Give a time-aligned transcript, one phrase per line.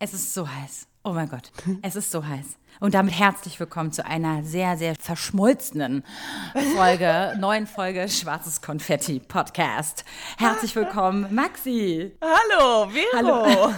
[0.00, 0.86] Es ist so heiß.
[1.08, 2.58] Oh mein Gott, es ist so heiß.
[2.80, 6.04] Und damit herzlich willkommen zu einer sehr, sehr verschmolzenen
[6.76, 10.04] Folge, neuen Folge Schwarzes Konfetti Podcast.
[10.36, 12.12] Herzlich willkommen, Maxi.
[12.20, 13.16] Hallo, Vero.
[13.16, 13.74] Hallo.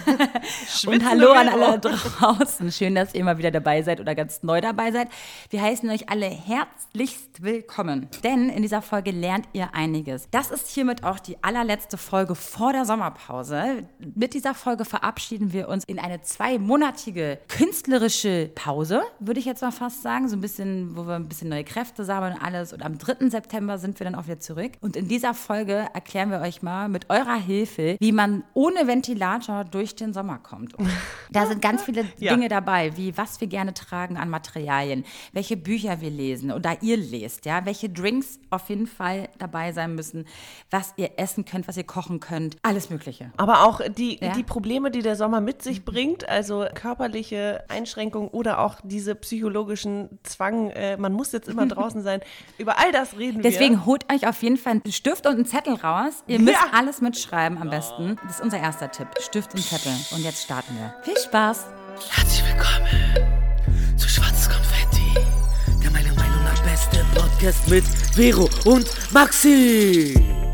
[0.85, 2.71] Und hallo an alle draußen.
[2.71, 5.07] Schön, dass ihr mal wieder dabei seid oder ganz neu dabei seid.
[5.49, 10.27] Wir heißen euch alle herzlichst willkommen, denn in dieser Folge lernt ihr einiges.
[10.29, 13.87] Das ist hiermit auch die allerletzte Folge vor der Sommerpause.
[13.97, 19.71] Mit dieser Folge verabschieden wir uns in eine zweimonatige künstlerische Pause würde ich jetzt mal
[19.71, 20.27] fast sagen.
[20.27, 22.73] So ein bisschen, wo wir ein bisschen neue Kräfte sammeln und alles.
[22.73, 23.29] Und am 3.
[23.29, 24.73] September sind wir dann auch wieder zurück.
[24.81, 29.63] Und in dieser Folge erklären wir euch mal mit eurer Hilfe, wie man ohne Ventilator
[29.63, 30.73] durch den Sommer kommt.
[30.75, 30.89] Und
[31.31, 32.33] da sind ganz viele ja.
[32.33, 36.97] Dinge dabei, wie was wir gerne tragen an Materialien, welche Bücher wir lesen oder ihr
[36.97, 40.25] lest, ja, welche Drinks auf jeden Fall dabei sein müssen,
[40.69, 43.31] was ihr essen könnt, was ihr kochen könnt, alles Mögliche.
[43.37, 44.33] Aber auch die, ja?
[44.33, 46.65] die Probleme, die der Sommer mit sich bringt, also
[47.01, 52.21] körperliche Einschränkungen oder auch diese psychologischen Zwang, äh, man muss jetzt immer draußen sein.
[52.57, 53.49] Über all das reden wir.
[53.49, 56.23] Deswegen holt euch auf jeden Fall einen Stift und einen Zettel raus.
[56.27, 56.77] Ihr müsst ja.
[56.77, 58.17] alles mitschreiben am besten.
[58.23, 59.07] Das ist unser erster Tipp.
[59.19, 59.93] Stift und Zettel.
[60.11, 60.93] Und jetzt starten wir.
[61.01, 61.65] Viel Spaß.
[62.11, 65.13] Herzlich willkommen zu Schwarzes Konfetti.
[65.83, 67.83] Der meiner Meinung nach beste Podcast mit
[68.15, 70.50] Vero und Maxi.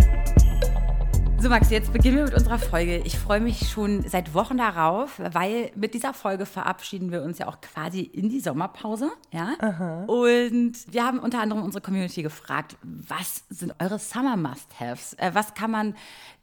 [1.40, 2.98] So, Max, jetzt beginnen wir mit unserer Folge.
[3.06, 7.48] Ich freue mich schon seit Wochen darauf, weil mit dieser Folge verabschieden wir uns ja
[7.48, 9.12] auch quasi in die Sommerpause.
[9.32, 9.54] Ja?
[9.60, 10.06] Aha.
[10.06, 15.14] Und wir haben unter anderem unsere Community gefragt, was sind eure Summer Must-Haves?
[15.14, 15.96] Äh, was kann man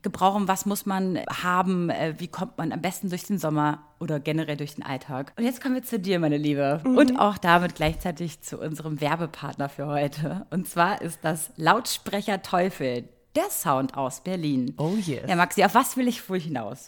[0.03, 0.47] gebrauchen?
[0.47, 1.91] Was muss man haben?
[1.91, 5.33] Äh, wie kommt man am besten durch den Sommer oder generell durch den Alltag?
[5.36, 6.81] Und jetzt kommen wir zu dir, meine Liebe.
[6.84, 6.97] Mhm.
[6.97, 10.47] Und auch damit gleichzeitig zu unserem Werbepartner für heute.
[10.51, 14.75] Und zwar ist das Lautsprecher Teufel der Sound aus Berlin.
[14.79, 15.25] Oh yes.
[15.29, 16.87] Ja, Maxi, auf was will ich wohl hinaus?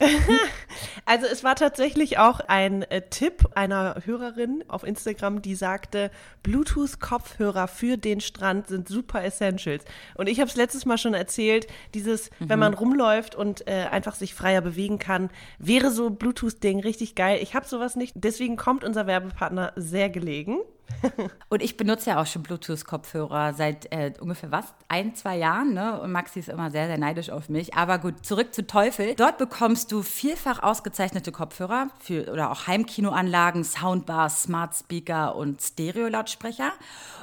[1.05, 6.11] also es war tatsächlich auch ein äh, Tipp einer Hörerin auf Instagram, die sagte,
[6.43, 9.85] Bluetooth-Kopfhörer für den Strand sind super Essentials.
[10.15, 12.49] Und ich habe es letztes Mal schon erzählt, dieses, mhm.
[12.49, 17.41] wenn man rumläuft und äh, einfach sich freier bewegen kann, wäre so Bluetooth-Ding richtig geil.
[17.43, 20.59] Ich habe sowas nicht, deswegen kommt unser Werbepartner sehr gelegen.
[21.49, 24.75] und ich benutze ja auch schon Bluetooth-Kopfhörer seit äh, ungefähr was?
[24.89, 26.01] Ein, zwei Jahren, ne?
[26.01, 27.75] Und Maxi ist immer sehr, sehr neidisch auf mich.
[27.75, 29.15] Aber gut, zurück zu Teufel.
[29.15, 36.73] Dort bekommst du vielfach ausgezeichnete Kopfhörer für oder auch Heimkinoanlagen, Soundbars, Smart Speaker und Stereo-Lautsprecher.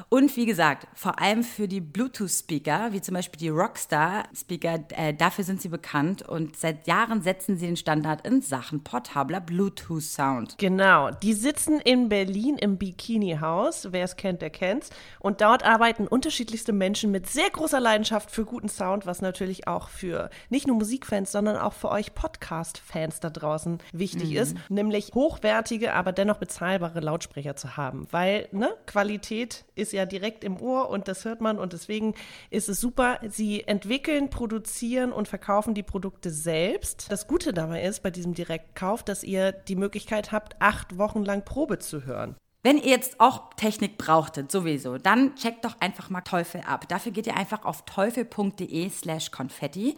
[0.10, 5.44] Und wie gesagt, vor allem für die Bluetooth-Speaker, wie zum Beispiel die Rockstar-Speaker, äh, dafür
[5.44, 6.22] sind sie bekannt.
[6.22, 10.58] Und seit Jahren setzen sie den Standard in Sachen portabler Bluetooth-Sound.
[10.58, 13.88] Genau, die sitzen in Berlin im Bikini-Haus Haus.
[13.92, 14.90] Wer es kennt, der kennt's.
[15.20, 19.90] Und dort arbeiten unterschiedlichste Menschen mit sehr großer Leidenschaft für guten Sound, was natürlich auch
[19.90, 24.38] für nicht nur Musikfans, sondern auch für euch Podcast-Fans da draußen wichtig mhm.
[24.38, 28.08] ist, nämlich hochwertige, aber dennoch bezahlbare Lautsprecher zu haben.
[28.12, 32.16] Weil, ne, Qualität ist ja direkt im Ohr und das hört man und deswegen
[32.50, 33.20] ist es super.
[33.28, 37.12] Sie entwickeln, produzieren und verkaufen die Produkte selbst.
[37.12, 41.46] Das Gute dabei ist bei diesem Direktkauf, dass ihr die Möglichkeit habt, acht Wochen lang
[41.46, 42.36] Probe zu hören.
[42.66, 46.88] Wenn ihr jetzt auch Technik brauchtet, sowieso, dann checkt doch einfach mal Teufel ab.
[46.88, 49.98] Dafür geht ihr einfach auf teufel.de slash konfetti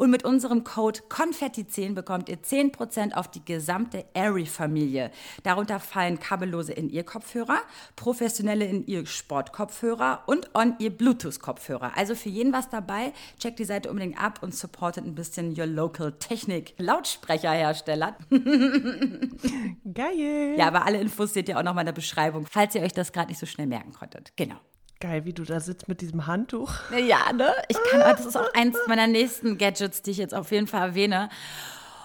[0.00, 5.10] und mit unserem Code Konfetti10 bekommt ihr 10% auf die gesamte Airy-Familie.
[5.42, 7.58] Darunter fallen kabellose In-Ear-Kopfhörer,
[7.96, 11.98] professionelle In-Ear-Sport-Kopfhörer und On-Ear Bluetooth-Kopfhörer.
[11.98, 13.12] Also für jeden was dabei.
[13.38, 16.72] Checkt die Seite unbedingt ab und supportet ein bisschen your local Technik.
[16.78, 18.16] Lautsprecherhersteller.
[19.92, 20.54] Geil.
[20.56, 23.12] Ja, aber alle Infos seht ihr auch nochmal in der Beschreibung, falls ihr euch das
[23.12, 24.32] gerade nicht so schnell merken konntet.
[24.36, 24.56] Genau.
[25.00, 26.74] Geil, wie du da sitzt mit diesem Handtuch.
[26.92, 27.50] Ja, ne?
[27.68, 30.88] Ich kann, das ist auch eins meiner nächsten Gadgets, die ich jetzt auf jeden Fall
[30.88, 31.30] erwähne.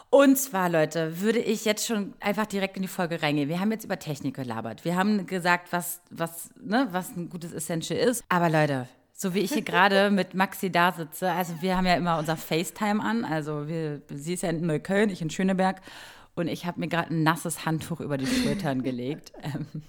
[0.10, 3.50] Und zwar, Leute, würde ich jetzt schon einfach direkt in die Folge reingehen.
[3.50, 4.86] Wir haben jetzt über Technik gelabert.
[4.86, 8.24] Wir haben gesagt, was, was, ne, was ein gutes Essential ist.
[8.30, 11.96] Aber Leute, so wie ich hier gerade mit Maxi da sitze, also wir haben ja
[11.96, 13.26] immer unser FaceTime an.
[13.26, 15.82] Also wir, sie ist ja in Neukölln, ich in Schöneberg.
[16.38, 19.32] Und ich habe mir gerade ein nasses Handtuch über die Schultern gelegt.
[19.46, 19.84] Ähm,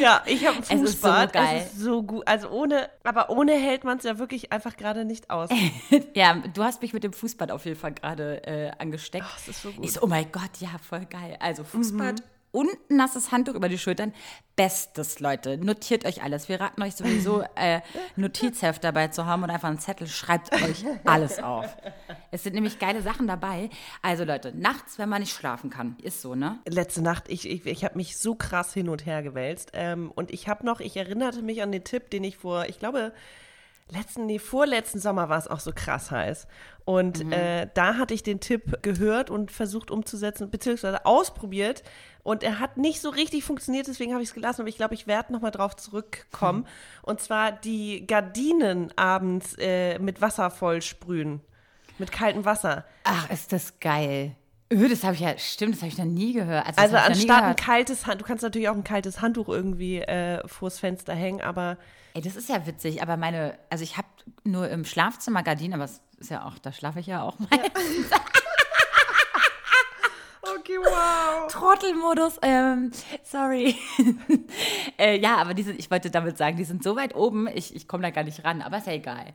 [0.00, 0.80] ja, ich habe ein Fußbad.
[0.80, 1.62] Es ist so geil.
[1.62, 2.26] Es ist so gut.
[2.26, 5.50] Also ohne, aber ohne hält man es ja wirklich einfach gerade nicht aus.
[6.14, 9.26] ja, du hast mich mit dem Fußbad auf jeden Fall gerade äh, angesteckt.
[9.28, 9.84] Ach, das ist so gut.
[9.84, 11.36] Ich so, oh mein Gott, ja, voll geil.
[11.40, 14.12] Also Fußbad mhm und ein nasses Handtuch über die Schultern.
[14.56, 15.56] Bestes, Leute.
[15.58, 16.48] Notiert euch alles.
[16.48, 17.80] Wir raten euch sowieso, äh,
[18.16, 20.08] Notizheft dabei zu haben und einfach einen Zettel.
[20.08, 21.76] Schreibt euch alles auf.
[22.30, 23.70] Es sind nämlich geile Sachen dabei.
[24.02, 25.96] Also, Leute, nachts, wenn man nicht schlafen kann.
[26.02, 26.58] Ist so, ne?
[26.66, 29.70] Letzte Nacht, ich, ich, ich habe mich so krass hin und her gewälzt.
[29.74, 32.78] Ähm, und ich habe noch, ich erinnerte mich an den Tipp, den ich vor, ich
[32.78, 33.12] glaube,
[33.90, 36.46] letzten, nee, vorletzten Sommer war es auch so krass heiß.
[36.84, 37.32] Und Mhm.
[37.32, 41.82] äh, da hatte ich den Tipp gehört und versucht umzusetzen, beziehungsweise ausprobiert.
[42.22, 44.62] Und er hat nicht so richtig funktioniert, deswegen habe ich es gelassen.
[44.62, 46.66] Aber ich glaube, ich werde nochmal drauf zurückkommen.
[47.02, 51.40] Und zwar die Gardinen abends äh, mit Wasser voll sprühen.
[51.98, 52.84] Mit kaltem Wasser.
[53.04, 54.34] Ach, ist das geil.
[54.70, 56.66] Öh, das habe ich ja, stimmt, das habe ich noch nie gehört.
[56.66, 60.46] Also, Also anstatt ein kaltes Hand, du kannst natürlich auch ein kaltes Handtuch irgendwie äh,
[60.46, 61.78] vors Fenster hängen, aber
[62.14, 64.08] Ey, das ist ja witzig, aber meine, also ich habe
[64.44, 67.48] nur im Schlafzimmer Gardinen, aber es ist ja auch, da schlafe ich ja auch mal.
[70.60, 71.50] Okay, wow.
[71.52, 72.90] Trottelmodus, ähm,
[73.22, 73.74] sorry.
[74.98, 77.86] äh, ja, aber diese, ich wollte damit sagen, die sind so weit oben, ich, ich
[77.86, 79.34] komme da gar nicht ran, aber ist ja egal.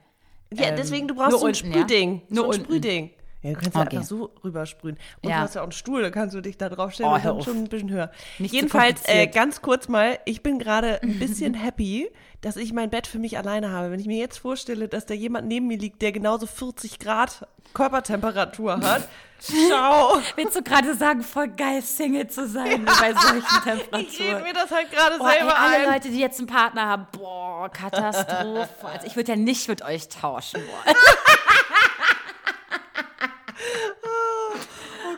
[0.54, 1.78] Ja, Ähm, deswegen, du brauchst nur so ein unten, ja?
[1.80, 2.22] Sprühding.
[2.30, 2.66] Nur so ein unten.
[2.66, 3.12] Sprühding.
[3.44, 3.98] Ja, du kannst ja Okay.
[3.98, 4.98] einfach so rübersprühen.
[5.22, 5.38] Und Ja.
[5.38, 7.34] du hast ja auch einen Stuhl, da kannst du dich da drauf stellen Oh, hör
[7.34, 7.44] auf.
[7.46, 8.10] schon ein bisschen höher.
[8.40, 12.10] Nicht Jedenfalls, äh, ganz kurz mal, ich bin gerade ein bisschen happy,
[12.42, 13.92] dass ich mein Bett für mich alleine habe.
[13.92, 17.46] Wenn ich mir jetzt vorstelle, dass da jemand neben mir liegt, der genauso 40 Grad
[17.74, 19.08] Körpertemperatur hat.
[19.40, 20.20] Ciao.
[20.38, 24.44] Willst du gerade sagen, voll geil, Single zu sein bei solchen Ich rede Temperaturen?
[24.44, 25.94] mir das halt gerade ey, selber alle ein.
[25.94, 28.70] Leute, die jetzt einen Partner haben, boah, Katastrophe.
[28.88, 30.96] Also ich würde ja nicht mit euch tauschen wollen.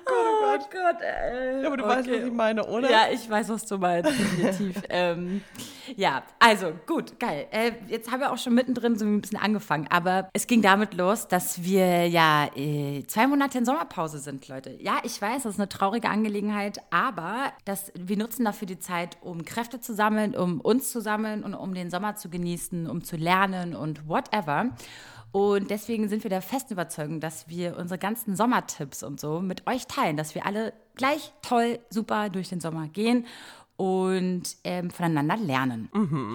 [0.08, 1.66] Oh Gott, Gott, ey.
[1.66, 2.90] Aber du weißt, was ich meine, oder?
[2.90, 4.82] Ja, ich weiß, was du meinst, definitiv.
[4.90, 5.42] ähm,
[5.96, 7.48] ja, also gut, geil.
[7.52, 10.94] Äh, jetzt haben wir auch schon mittendrin so ein bisschen angefangen, aber es ging damit
[10.94, 14.78] los, dass wir ja äh, zwei Monate in Sommerpause sind, Leute.
[14.80, 19.18] Ja, ich weiß, das ist eine traurige Angelegenheit, aber das, wir nutzen dafür die Zeit,
[19.22, 23.04] um Kräfte zu sammeln, um uns zu sammeln und um den Sommer zu genießen, um
[23.04, 24.70] zu lernen und whatever.
[25.36, 29.68] Und deswegen sind wir der festen Überzeugung, dass wir unsere ganzen Sommertipps und so mit
[29.68, 33.26] euch teilen, dass wir alle gleich toll, super durch den Sommer gehen
[33.76, 35.90] und ähm, voneinander lernen.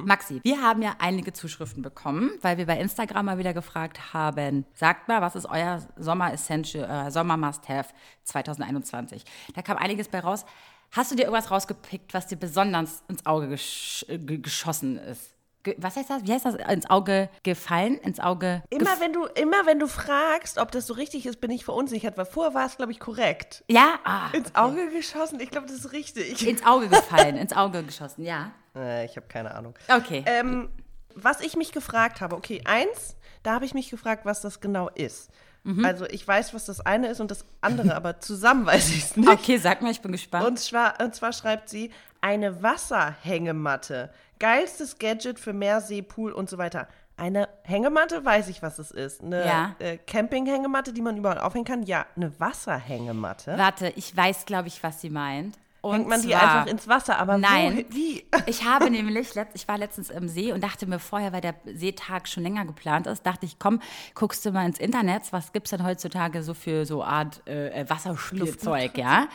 [0.05, 4.67] Maxi, wir haben ja einige Zuschriften bekommen, weil wir bei Instagram mal wieder gefragt haben,
[4.75, 7.89] sagt mal, was ist euer Sommer-Essential, euer Sommer-Must-Have
[8.25, 9.25] 2021?
[9.55, 10.45] Da kam einiges bei raus.
[10.91, 15.40] Hast du dir irgendwas rausgepickt, was dir besonders ins Auge gesch äh, ge geschossen ist?
[15.77, 16.25] Was heißt das?
[16.25, 16.55] Wie heißt das?
[16.55, 17.99] Ins Auge gefallen?
[17.99, 21.51] Ins Auge Immer wenn, du, immer wenn du fragst, ob das so richtig ist, bin
[21.51, 23.63] ich verunsichert, weil vorher war es, glaube ich, korrekt.
[23.69, 23.99] Ja?
[24.05, 25.39] Ah, Ins Auge geschossen?
[25.41, 26.47] Ich glaube, das ist richtig.
[26.47, 28.53] ins Auge gefallen, ins Auge geschossen, ja.
[28.75, 29.75] Äh, ich habe keine Ahnung.
[29.89, 30.25] Okay.
[30.27, 30.71] Ähm,
[31.15, 34.89] was ich mich gefragt habe, okay, eins, da habe ich mich gefragt, was das genau
[34.95, 35.31] ist.
[35.63, 35.85] Mhm.
[35.85, 39.17] Also ich weiß, was das eine ist und das andere, aber zusammen weiß ich es
[39.17, 39.29] nicht.
[39.29, 40.47] Okay, sag mal, ich bin gespannt.
[40.47, 44.11] Und zwar, und zwar schreibt sie, eine Wasserhängematte.
[44.39, 46.89] Geilstes Gadget für Meer, See, Pool und so weiter.
[47.17, 49.23] Eine Hängematte, weiß ich, was es ist.
[49.23, 49.77] Eine Ja.
[49.79, 51.83] äh, Campinghängematte, die man überall aufhängen kann.
[51.83, 53.59] Ja, eine Wasserhängematte.
[53.59, 55.59] Warte, ich weiß, glaube ich, was sie meint.
[55.83, 57.73] Und Hängt man die zwar- einfach ins Wasser, aber Nein.
[57.73, 58.25] wohin- wie?
[58.47, 61.55] Ich habe nämlich, letzt, ich war letztens im See und dachte mir vorher, weil der
[61.75, 63.81] Seetag schon länger geplant ist, dachte ich, komm,
[64.15, 67.85] guckst du mal ins Internet, was gibt es denn heutzutage so für so Art äh,
[67.89, 69.29] Wasserspielzeug, ja?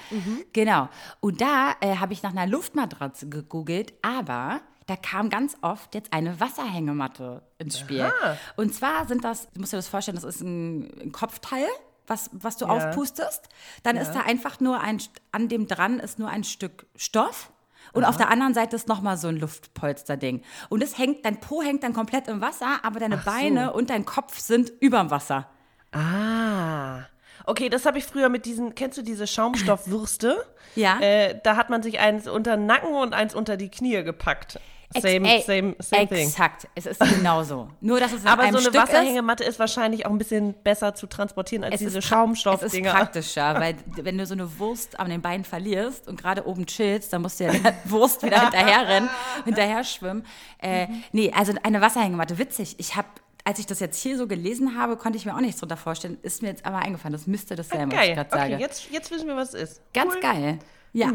[0.53, 0.89] Genau.
[1.19, 6.13] Und da äh, habe ich nach einer Luftmatratze gegoogelt, aber da kam ganz oft jetzt
[6.13, 8.01] eine Wasserhängematte ins Spiel.
[8.01, 8.37] Aha.
[8.55, 11.65] Und zwar sind das, du musst dir das vorstellen, das ist ein, ein Kopfteil.
[12.07, 12.71] Was, was du Ja.
[12.71, 13.49] aufpustest,
[13.83, 17.51] dann ist da einfach nur ein, an dem dran ist nur ein Stück Stoff
[17.93, 20.41] und auf der anderen Seite ist nochmal so ein Luftpolsterding.
[20.69, 23.23] Und es hängt, dein Po hängt dann komplett im Wasser, aber deine so.
[23.25, 25.47] Beine und dein Kopf sind überm Wasser.
[25.91, 27.05] Ah.
[27.45, 30.45] Okay, das habe ich früher mit diesen, kennst du diese Schaumstoffwürste?
[30.75, 30.99] Ja.
[30.99, 34.59] Äh, da hat man sich eins unter den Nacken und eins unter die Knie gepackt.
[34.93, 36.27] Same, Ex- same, same thing.
[36.27, 37.69] Exakt, es ist genauso.
[37.81, 38.81] Nur, dass es Aber so eine Stück ist.
[38.81, 39.59] Wasserhängematte ist.
[39.59, 42.09] wahrscheinlich auch ein bisschen besser zu transportieren als Es diese ist pra- Es ist
[42.43, 42.91] Schaumstoffdinger.
[42.93, 47.11] praktischer, weil wenn du so eine Wurst an den Beinen verlierst und gerade oben chillst,
[47.11, 49.09] dann musst du ja der Wurst wieder hinterher rennen,
[49.43, 50.25] hinterher schwimmen.
[50.59, 52.75] Äh, nee, also eine Wasserhängematte, witzig.
[52.77, 53.07] Ich habe,
[53.43, 56.17] als ich das jetzt hier so gelesen habe, konnte ich mir auch nichts drunter vorstellen.
[56.21, 57.13] Ist mir jetzt aber eingefallen.
[57.13, 58.55] Das müsste das sein, was ich gerade Okay, sage.
[58.61, 59.81] jetzt, jetzt wissen wir, was es ist.
[59.93, 60.21] Ganz Cool.
[60.21, 60.59] geil.
[60.93, 61.11] Ja.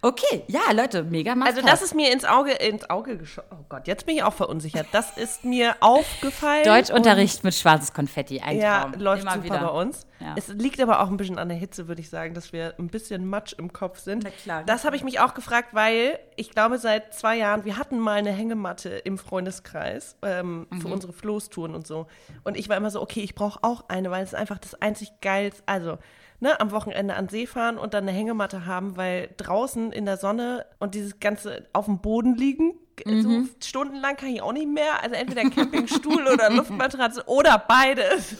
[0.00, 3.48] Okay, ja, Leute, mega must Also das ist mir ins Auge, ins Auge geschossen.
[3.50, 4.86] Oh Gott, jetzt bin ich auch verunsichert.
[4.92, 6.64] Das ist mir aufgefallen.
[6.64, 8.92] Deutschunterricht mit schwarzes Konfetti, ein Und, ja, Traum.
[9.00, 9.58] läuft Immer super wieder.
[9.60, 10.06] bei uns.
[10.20, 10.34] Ja.
[10.36, 12.88] Es liegt aber auch ein bisschen an der Hitze, würde ich sagen, dass wir ein
[12.88, 14.22] bisschen Matsch im Kopf sind.
[14.24, 14.62] Na klar.
[14.64, 18.18] Das habe ich mich auch gefragt, weil ich glaube, seit zwei Jahren, wir hatten mal
[18.18, 20.80] eine Hängematte im Freundeskreis ähm, Mhm.
[20.80, 22.06] für unsere Floßtouren und so.
[22.44, 24.80] Und ich war immer so, okay, ich brauche auch eine, weil es ist einfach das
[24.80, 25.98] einzig geilste, also
[26.40, 30.16] ne, am Wochenende an See fahren und dann eine Hängematte haben, weil draußen in der
[30.16, 32.74] Sonne und dieses ganze auf dem Boden liegen,
[33.22, 35.02] So stundenlang kann ich auch nicht mehr.
[35.02, 38.36] Also entweder Campingstuhl oder Luftmatratze oder beides.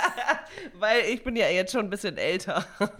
[0.78, 2.66] Weil ich bin ja jetzt schon ein bisschen älter.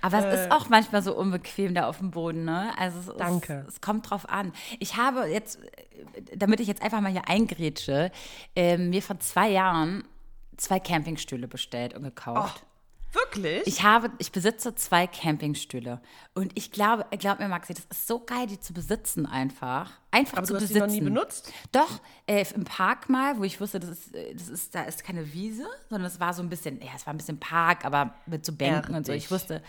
[0.00, 2.70] Aber es ist auch manchmal so unbequem da auf dem Boden, ne?
[2.78, 3.64] Also es, Danke.
[3.66, 4.52] Es, es kommt drauf an.
[4.78, 8.12] Ich habe jetzt, äh, damit ich jetzt einfach mal hier eingrätsche,
[8.54, 10.04] ähm, mir vor zwei Jahren
[10.56, 12.64] zwei Campingstühle bestellt und gekauft.
[13.12, 13.66] Wirklich?
[13.66, 16.00] Ich habe, ich besitze zwei Campingstühle
[16.34, 19.92] und ich glaube, glaub mir, Maxi, das ist so geil, die zu besitzen einfach.
[20.10, 20.86] Einfach Aber zu du hast die besitzen.
[20.86, 21.52] noch nie benutzt?
[21.72, 25.04] Doch, äh, im Park mal, wo ich wusste, das ist, äh, das ist, da ist
[25.04, 28.14] keine Wiese, sondern es war so ein bisschen, ja, es war ein bisschen Park, aber
[28.26, 29.12] mit so Bänken und so.
[29.12, 29.62] Ich wusste,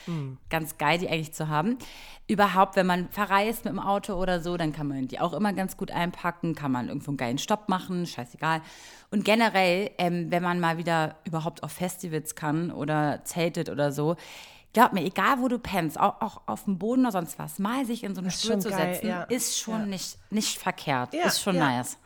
[0.49, 1.77] ganz geil, die eigentlich zu haben.
[2.27, 5.53] Überhaupt, wenn man verreist mit dem Auto oder so, dann kann man die auch immer
[5.53, 8.61] ganz gut einpacken, kann man irgendwo einen geilen Stopp machen, scheißegal.
[9.11, 14.15] Und generell, ähm, wenn man mal wieder überhaupt auf Festivals kann oder zeltet oder so,
[14.73, 17.85] glaub mir, egal wo du pennst, auch, auch auf dem Boden oder sonst was, mal
[17.85, 19.23] sich in so einen ist Stuhl zu geil, setzen, ja.
[19.23, 19.85] ist schon Ja.
[19.87, 21.97] nicht, nicht verkehrt, Ja, ist schon nice.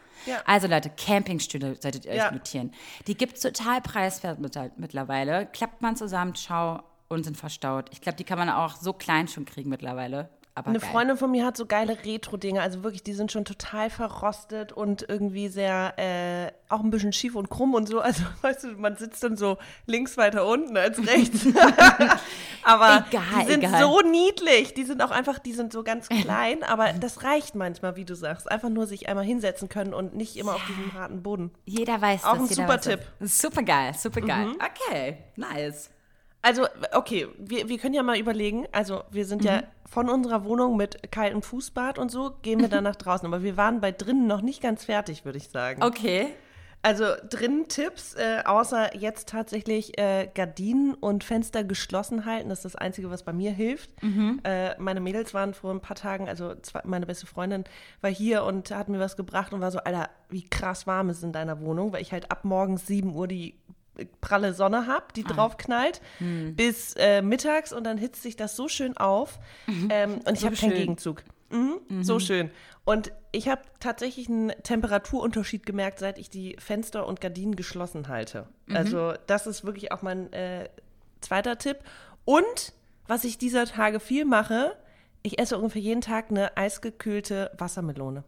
[0.45, 2.71] Also Leute, Campingstühle solltet ihr euch notieren.
[3.07, 5.47] Die gibt es total preiswert mit, mittlerweile.
[5.47, 7.87] Klappt man zusammen, ciao, und sind verstaut.
[7.91, 10.29] Ich glaube, die kann man auch so klein schon kriegen mittlerweile.
[10.55, 10.89] Aber Eine geil.
[10.91, 15.03] Freundin von mir hat so geile Retro-Dinge, also wirklich, die sind schon total verrostet und
[15.09, 17.99] irgendwie sehr, äh, auch ein bisschen schief und krumm und so.
[18.01, 19.57] Also, weißt du, man sitzt dann so
[19.87, 21.47] links weiter unten als rechts.
[22.63, 23.81] aber Egal, die sind egal.
[23.81, 24.73] so niedlich.
[24.75, 28.15] Die sind auch einfach, die sind so ganz klein, aber das reicht manchmal, wie du
[28.15, 28.49] sagst.
[28.51, 31.51] Einfach nur sich einmal hinsetzen können und nicht immer auf diesem harten Boden.
[31.65, 32.39] Jeder weiß Auch das.
[32.41, 32.93] ein jeder super weiß das.
[32.93, 33.01] Tipp.
[33.21, 34.45] Super geil, super geil.
[34.45, 34.57] Mhm.
[34.61, 35.89] Okay, nice.
[36.43, 38.67] Also, okay, wir, wir können ja mal überlegen.
[38.73, 42.83] Also, wir sind ja von unserer Wohnung mit kaltem Fußbad und so, gehen wir dann
[42.83, 43.25] nach draußen.
[43.25, 45.81] Aber wir waren bei drinnen noch nicht ganz fertig, würde ich sagen.
[45.81, 46.27] Okay.
[46.81, 52.49] Also, drinnen Tipps, äh, außer jetzt tatsächlich äh, Gardinen und Fenster geschlossen halten.
[52.49, 53.91] Das ist das Einzige, was bei mir hilft.
[54.43, 57.63] Äh, meine Mädels waren vor ein paar Tagen, also zwei, meine beste Freundin
[58.01, 61.23] war hier und hat mir was gebracht und war so, Alter, wie krass warm ist
[61.23, 63.55] in deiner Wohnung, weil ich halt ab morgens 7 Uhr die
[64.21, 66.01] pralle Sonne hab, die drauf knallt,
[66.55, 69.39] bis äh, mittags und dann hitzt sich das so schön auf.
[69.89, 70.73] Ähm, und ich So habe keinen.
[70.73, 71.23] Gegenzug.
[71.51, 72.49] Mhm, So schön.
[72.85, 78.47] Und ich habe tatsächlich einen Temperaturunterschied gemerkt, seit ich die Fenster und Gardinen geschlossen halte.
[78.73, 80.67] Also das ist wirklich auch mein äh,
[81.21, 81.77] zweiter Tipp.
[82.25, 82.73] Und
[83.07, 84.75] was ich dieser Tage viel mache,
[85.21, 88.23] ich esse ungefähr jeden Tag eine eisgekühlte Wassermelone.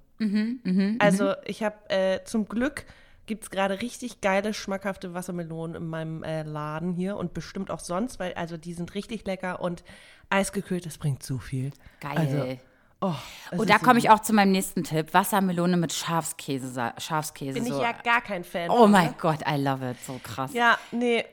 [0.99, 2.85] also ich habe äh, zum Glück
[3.25, 7.79] gibt es gerade richtig geile, schmackhafte Wassermelonen in meinem äh, Laden hier und bestimmt auch
[7.79, 9.83] sonst, weil also die sind richtig lecker und
[10.29, 11.71] eisgekühlt, das bringt so viel.
[11.99, 12.17] Geil.
[12.17, 12.57] Also,
[13.01, 15.13] oh, Und da ist komme ich auch zu meinem nächsten Tipp.
[15.13, 16.93] Wassermelone mit Schafskäse.
[16.97, 17.75] Schafskäse Bin so.
[17.75, 18.69] ich ja gar kein Fan.
[18.69, 19.15] oh mein ne?
[19.19, 19.97] Gott, I love it.
[20.05, 20.53] So krass.
[20.53, 21.25] Ja, nee.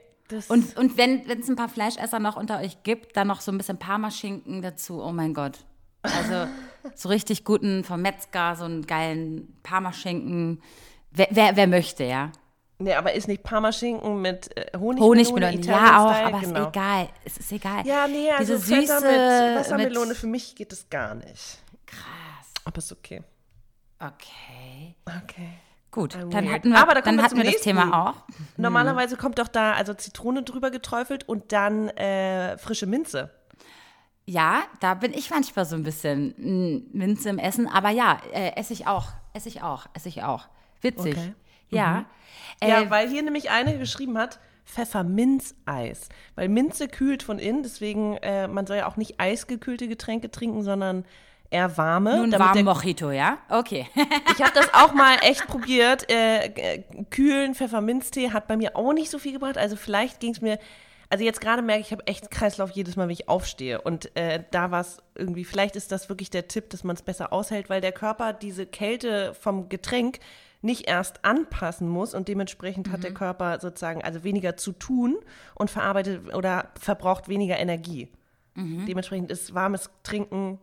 [0.49, 3.59] Und, und wenn es ein paar Fleischesser noch unter euch gibt, dann noch so ein
[3.59, 5.03] bisschen Parmaschinken dazu.
[5.03, 5.59] Oh mein Gott.
[6.03, 6.51] Also
[6.95, 10.63] so richtig guten vom Metzger, so einen geilen Parmaschinken.
[11.15, 12.31] Wer, wer, wer möchte, ja?
[12.79, 15.01] nee, aber ist nicht Parmaschinken mit äh, Honigmelone?
[15.01, 16.27] Honigmelone, Italian ja auch, Style?
[16.27, 16.61] aber genau.
[16.63, 17.09] ist egal.
[17.25, 17.87] Es ist egal.
[17.87, 21.59] Ja, nee, also Diese süße mit Wassermelone, mit- für mich geht das gar nicht.
[21.87, 22.53] Krass.
[22.65, 23.23] Aber ist okay.
[24.01, 24.97] Okay.
[25.07, 25.49] Okay.
[25.93, 26.55] Gut, I'm dann weird.
[26.55, 27.69] hatten wir, Aber da dann wir hatten wir das nächsten.
[27.71, 28.15] Thema auch.
[28.57, 33.31] Normalerweise kommt doch da also Zitrone drüber geträufelt und dann äh, frische Minze.
[34.25, 38.57] Ja, da bin ich manchmal so ein bisschen mm, Minze im Essen, aber ja, äh,
[38.57, 40.49] esse ich auch, esse ich auch, esse ich auch.
[40.83, 41.17] Witzig.
[41.17, 41.33] Okay.
[41.71, 42.05] Ja.
[42.63, 46.09] Ja, Äh, weil hier nämlich eine geschrieben hat, Pfefferminzeis.
[46.35, 50.63] Weil Minze kühlt von innen, deswegen, äh, man soll ja auch nicht eisgekühlte Getränke trinken,
[50.63, 51.05] sondern
[51.51, 52.17] eher warme.
[52.17, 53.39] nun warm Mojito, ja?
[53.49, 53.87] Okay.
[54.35, 56.11] Ich habe das auch mal echt probiert.
[56.11, 59.59] Äh, äh, kühlen Pfefferminztee hat bei mir auch nicht so viel gebracht.
[59.59, 60.59] Also vielleicht ging es mir.
[61.11, 63.83] Also jetzt gerade merke ich, ich habe echt Kreislauf jedes Mal, wenn ich aufstehe.
[63.83, 67.03] Und äh, da war es irgendwie, vielleicht ist das wirklich der Tipp, dass man es
[67.03, 70.21] besser aushält, weil der Körper diese Kälte vom Getränk
[70.63, 75.17] nicht erst anpassen muss und dementsprechend hat der Körper sozusagen also weniger zu tun
[75.55, 78.09] und verarbeitet oder verbraucht weniger Energie.
[78.55, 80.59] Dementsprechend ist warmes Trinken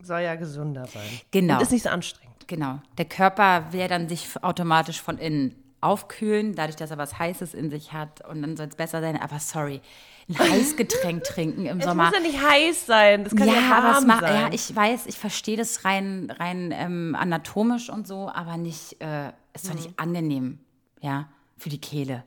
[0.00, 1.02] soll ja gesünder sein.
[1.30, 1.54] Genau.
[1.54, 2.46] Und ist nicht so anstrengend.
[2.46, 2.80] Genau.
[2.98, 7.54] Der Körper will ja dann sich automatisch von innen aufkühlen, dadurch, dass er was Heißes
[7.54, 9.20] in sich hat und dann soll es besser sein.
[9.20, 9.80] Aber sorry,
[10.28, 12.04] ein Heißgetränk trinken im Es Sommer.
[12.06, 14.34] muss ja nicht heiß sein, das kann ja, ja, warm macht, sein.
[14.34, 19.28] ja, ich weiß, ich verstehe das rein, rein ähm, anatomisch und so, aber nicht, äh,
[19.52, 19.76] ist doch Mhm.
[19.76, 20.58] nicht angenehm,
[21.00, 22.24] ja, für die Kehle.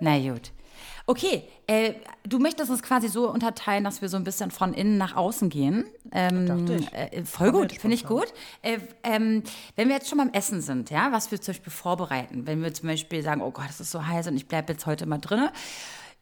[0.00, 0.50] Na gut.
[1.06, 1.94] Okay, äh,
[2.26, 5.50] du möchtest es quasi so unterteilen, dass wir so ein bisschen von innen nach außen
[5.50, 5.84] gehen.
[6.12, 6.92] Ähm, Dachte ich.
[6.94, 8.32] äh, voll gut, finde ich gut.
[8.62, 9.42] Äh, ähm,
[9.76, 12.72] wenn wir jetzt schon beim Essen sind, ja, was wir zum Beispiel vorbereiten, wenn wir
[12.72, 15.18] zum Beispiel sagen, oh Gott, es ist so heiß und ich bleibe jetzt heute mal
[15.18, 15.52] drinne,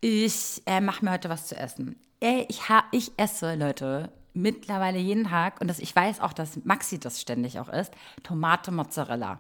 [0.01, 1.95] ich äh, mache mir heute was zu essen.
[2.21, 6.65] Äh, ich, ha ich esse, Leute, mittlerweile jeden Tag, und das, ich weiß auch, dass
[6.65, 7.93] Maxi das ständig auch isst,
[8.25, 9.39] Tomate Mozzarella.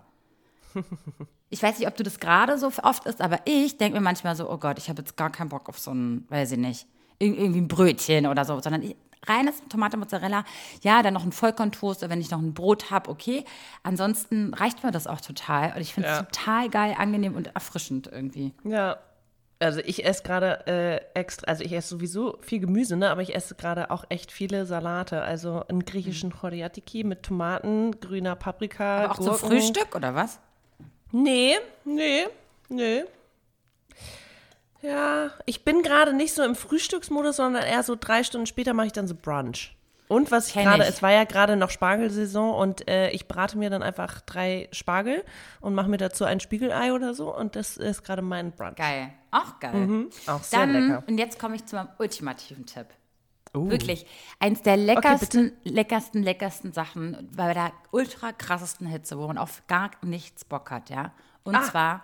[1.52, 4.34] Ich weiß nicht, ob du das gerade so oft isst, aber ich denke mir manchmal
[4.34, 6.86] so, oh Gott, ich habe jetzt gar keinen Bock auf so ein, weiß ich nicht,
[7.20, 10.44] ir- irgendwie ein Brötchen oder so, sondern ich, reines Tomate Mozzarella,
[10.80, 13.44] ja, dann noch ein Vollkorntoast, oder wenn ich noch ein Brot habe, okay.
[13.82, 16.22] Ansonsten reicht mir das auch total und ich finde es Ja.
[16.22, 18.52] total geil, angenehm und erfrischend irgendwie.
[18.64, 18.96] Ja.
[19.60, 23.10] Also ich esse gerade äh, extra, also ich esse sowieso viel Gemüse, ne?
[23.10, 25.22] Aber ich esse gerade auch echt viele Salate.
[25.22, 29.48] Also einen griechischen Choriatiki mit Tomaten, grüner Paprika, Aber auch zum Gurken.
[29.50, 30.40] Frühstück oder was?
[31.12, 32.26] Nee, nee,
[32.68, 33.04] nee.
[34.80, 38.88] Ja, ich bin gerade nicht so im Frühstücksmodus, sondern eher so drei Stunden später mache
[38.88, 39.76] ich dann so Brunch.
[40.08, 43.70] Und was ich gerade, es war ja gerade noch Spargelsaison und äh, ich brate mir
[43.70, 45.24] dann einfach drei Spargel
[45.60, 48.76] und mache mir dazu ein Spiegelei oder so und das ist gerade mein Brunch.
[48.76, 49.10] Geil.
[49.30, 50.08] Auch geil.
[50.26, 51.04] Auch sehr Dann, lecker.
[51.06, 52.88] und jetzt komme ich zu meinem ultimativen Tipp.
[53.54, 53.68] Oh.
[53.70, 54.06] Wirklich,
[54.38, 59.90] eins der leckersten, leckersten, leckersten Sachen bei der ultra krassesten Hitze, wo man auf gar
[60.02, 61.12] nichts Bock hat, ja.
[61.44, 61.62] Und Ah.
[61.64, 62.02] zwar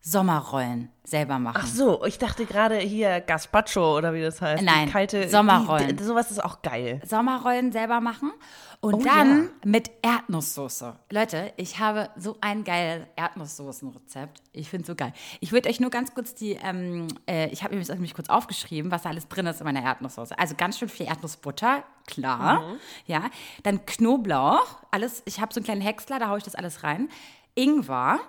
[0.00, 1.60] Sommerrollen selber machen.
[1.60, 4.60] Ach so, ich dachte gerade hier Gazpacho oder wie das heißt.
[4.60, 5.96] die Nein, kalte Sommerrollen.
[5.96, 7.00] Die, sowas ist auch geil.
[7.04, 8.32] Sommerrollen selber machen
[8.80, 9.50] und Oh dann ja.
[9.64, 10.94] mit Erdnusssoße.
[11.10, 14.40] Leute, ich habe so ein geiles Erdnusssoßenrezept.
[14.52, 15.12] Ich finde es so geil.
[15.40, 18.28] Ich würde euch nur ganz kurz die, ähm, äh, ich habe mir das nämlich kurz
[18.28, 20.38] aufgeschrieben, was da alles drin ist in meiner Erdnusssoße.
[20.38, 22.60] Also ganz schön viel Erdnussbutter, klar.
[22.60, 22.76] Mhm.
[23.06, 23.22] Ja,
[23.62, 25.22] dann Knoblauch, alles.
[25.24, 27.08] Ich habe so einen kleinen Häcksler, da haue ich das alles rein.
[27.56, 28.20] Ingwer,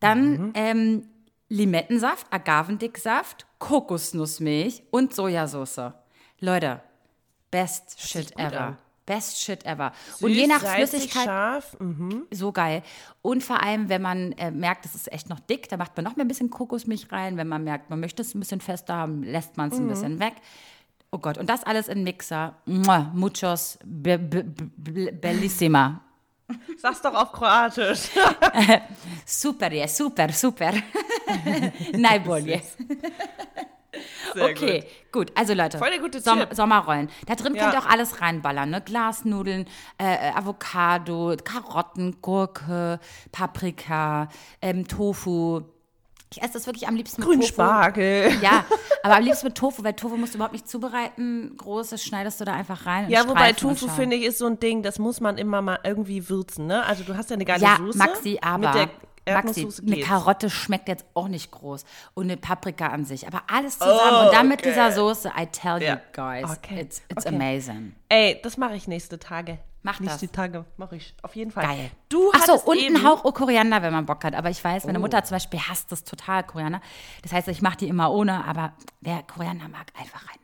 [0.00, 0.52] dann Mhm.
[0.54, 1.08] ähm,
[1.48, 5.92] Limettensaft, Agavendicksaft, Kokosnussmilch und Sojasauce.
[6.40, 6.80] Leute,
[7.50, 8.60] best shit gut ever.
[8.60, 8.76] an.
[9.06, 9.92] Best shit ever.
[10.20, 11.76] und je nach Süß, Flüssigkeit, scharf.
[11.80, 12.26] mhm.
[12.30, 12.82] so geil.
[13.22, 16.04] Und vor allem, wenn man äh, merkt, es ist echt noch dick, dann macht man
[16.04, 17.36] noch mal ein bisschen Kokosmilch rein.
[17.36, 19.86] Wenn man merkt, man möchte es ein bisschen fester haben, lässt man es Mhm.
[19.86, 20.34] ein bisschen weg.
[21.10, 22.54] Oh Gott, und das alles in Mixer.
[22.66, 26.02] Muchos, be, be, be, bellissima.
[26.78, 28.08] Sag's doch auf Kroatisch.
[29.26, 30.72] Super, je, super, super.
[31.92, 32.60] Najbolje.
[34.34, 35.32] Sehr Okay, gut.
[35.34, 36.50] Also Leute, Voll der gute Som Tipp.
[36.54, 37.08] Sommerrollen.
[37.26, 37.62] Da drin Ja.
[37.64, 38.70] könnt ihr auch alles reinballern.
[38.70, 38.80] Ne?
[38.80, 39.66] Glasnudeln,
[39.98, 43.00] äh, äh, Avocado, Karotten, Gurke,
[43.32, 44.28] Paprika,
[44.62, 45.62] ähm, Tofu.
[46.32, 47.38] Ich esse das wirklich am liebsten mit Tofu.
[47.40, 48.32] Grünspargel.
[48.40, 48.64] Ja,
[49.02, 51.56] aber am liebsten mit Tofu, weil Tofu musst du überhaupt nicht zubereiten.
[51.56, 53.06] Großes schneidest du da einfach rein.
[53.06, 55.80] in Ja, wobei Tofu, finde ich, ist so ein Ding, das muss man immer mal
[55.82, 56.84] irgendwie würzen, ne?
[56.84, 57.98] Also du hast ja eine geile Ja, Soße.
[57.98, 58.90] Maxi, aber mit der
[59.34, 60.08] Maxi, eine geht's.
[60.08, 64.32] Karotte schmeckt jetzt auch nicht groß und eine Paprika an sich, aber alles zusammen und
[64.34, 64.70] dann mit okay.
[64.70, 66.00] dieser Soße, I tell you Ja.
[66.14, 66.80] guys, Okay.
[66.80, 67.34] it's, it's Okay.
[67.34, 67.94] amazing.
[68.08, 69.58] Ey, das mache ich nächste Tage.
[69.82, 70.36] Mach nächste das.
[70.36, 71.14] Tage mache ich.
[71.22, 71.64] Auf jeden Fall.
[71.64, 71.90] Geil.
[72.10, 74.34] Du Ach so, und eben, ein Hauch Koriander, wenn man Bock hat.
[74.34, 75.00] Aber ich weiß, meine Oh.
[75.00, 76.82] Mutter zum Beispiel hasst das total, Koriander.
[77.22, 80.36] Das heißt, ich mache die immer ohne, aber wer Koriander mag, einfach rein.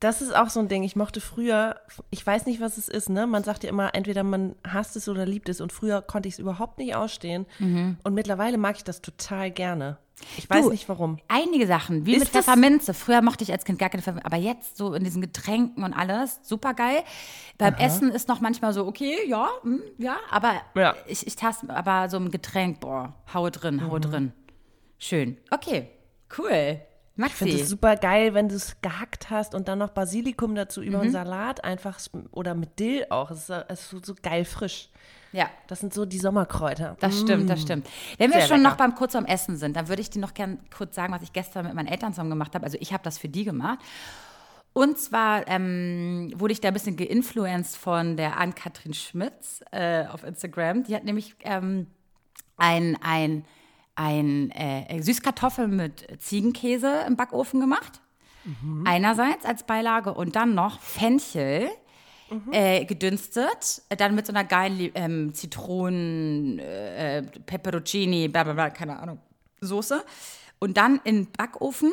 [0.00, 0.82] Das ist auch so ein Ding.
[0.82, 1.76] Ich mochte früher,
[2.10, 3.26] ich weiß nicht, was es ist, ne?
[3.26, 5.60] Man sagt ja immer, entweder man hasst es oder liebt es.
[5.60, 7.46] Und früher konnte ich es überhaupt nicht ausstehen.
[7.58, 9.96] Und mittlerweile mag ich das total gerne.
[10.36, 11.18] Ich weiß Du, nicht warum.
[11.28, 12.94] Einige Sachen, wie Ist mit Pfefferminze.
[12.94, 15.92] Früher mochte ich als Kind gar keine Pfefferminze, aber jetzt so in diesen Getränken und
[15.92, 17.02] alles, super geil.
[17.58, 20.94] Beim Essen ist noch manchmal so, okay, ja, hm, ja, aber Ja.
[21.06, 23.90] ich, ich taste, aber so ein Getränk, boah, haue drin, Mhm.
[23.90, 24.32] haue drin.
[24.98, 25.36] Schön.
[25.50, 25.88] Okay,
[26.38, 26.80] cool.
[27.16, 27.62] Ich finde Maxi.
[27.64, 31.02] es super geil, wenn du es gehackt hast und dann noch Basilikum dazu über Mhm.
[31.04, 31.98] einen Salat einfach
[32.32, 33.30] oder mit Dill auch.
[33.30, 34.88] Es ist, so- es ist so, geil frisch.
[35.32, 35.48] Ja.
[35.68, 36.96] Das sind so die Sommerkräuter.
[37.00, 37.88] Das stimmt, das stimmt.
[38.18, 38.40] Wenn wir Mm.
[38.40, 38.70] Sehr schon lecker.
[38.70, 41.22] noch beim kurz am Essen sind, dann würde ich dir noch gern kurz sagen, was
[41.22, 42.64] ich gestern mit meinen Eltern zusammen gemacht habe.
[42.64, 43.78] Also ich habe das für die gemacht.
[44.72, 50.24] Und zwar ähm, wurde ich da ein bisschen geinfluenced von der Ann-Kathrin Schmitz äh, auf
[50.24, 50.82] Instagram.
[50.84, 51.86] Die hat nämlich ähm,
[52.56, 53.44] ein, ein,
[53.94, 58.00] ein äh, Süßkartoffel mit Ziegenkäse im Backofen gemacht.
[58.84, 61.70] Einerseits als Beilage und dann noch Fenchel
[62.50, 68.70] äh, gedünstet, äh, dann mit so einer geilen ähm, Zitronen, äh, Peperoncini, bla bla bla,
[68.70, 69.18] keine Ahnung,
[69.60, 70.04] Soße.
[70.58, 71.92] Und dann in den Backofen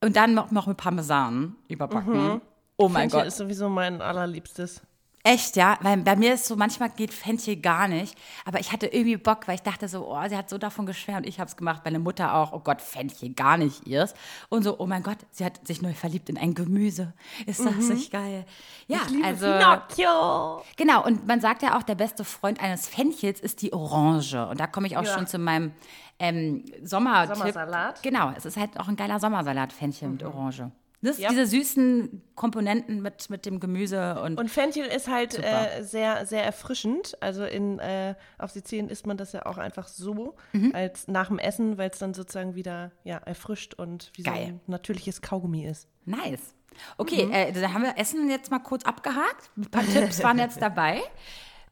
[0.00, 2.40] und dann noch, noch mit Parmesan überbacken.
[2.76, 3.28] Oh mein Fenchel Gott.
[3.28, 4.82] ist sowieso mein allerliebstes.
[5.26, 5.78] Echt, ja?
[5.80, 8.14] Weil bei mir ist so, manchmal geht Fenchel gar nicht.
[8.44, 11.26] Aber ich hatte irgendwie Bock, weil ich dachte so, oh, sie hat so davon geschwärmt.
[11.26, 12.52] Ich habe es gemacht, meine Mutter auch.
[12.52, 14.12] Oh Gott, Fenchel gar nicht ihrs.
[14.50, 17.14] Und so, oh mein Gott, sie hat sich neu verliebt in ein Gemüse.
[17.46, 18.44] Ist das nicht geil?
[18.86, 19.46] Ja, also.
[19.46, 20.62] Pinocchio!
[20.76, 24.46] Genau, und man sagt ja auch, der beste Freund eines Fenchels ist die Orange.
[24.46, 25.14] Und da komme ich auch Ja.
[25.14, 25.72] schon zu meinem
[26.18, 27.36] ähm, Sommertipp.
[27.36, 28.02] Sommersalat.
[28.02, 30.70] Genau, es ist halt auch ein geiler Sommersalat, Fenchel mit Orange.
[31.04, 31.28] Das, Ja.
[31.30, 36.44] Diese süßen Komponenten mit, mit dem Gemüse und, Und Fenchel ist halt äh, sehr, sehr
[36.44, 37.16] erfrischend.
[37.20, 40.72] Also in, äh, auf Sizilien isst man das ja auch einfach so, Mhm.
[40.74, 44.46] als nach dem Essen, weil es dann sozusagen wieder ja, erfrischt und wie so Geil.
[44.48, 45.88] ein natürliches Kaugummi ist.
[46.04, 46.54] nice.
[46.98, 49.48] Okay, äh, dann haben wir Essen jetzt mal kurz abgehakt.
[49.56, 51.00] Ein paar Tipps waren jetzt dabei.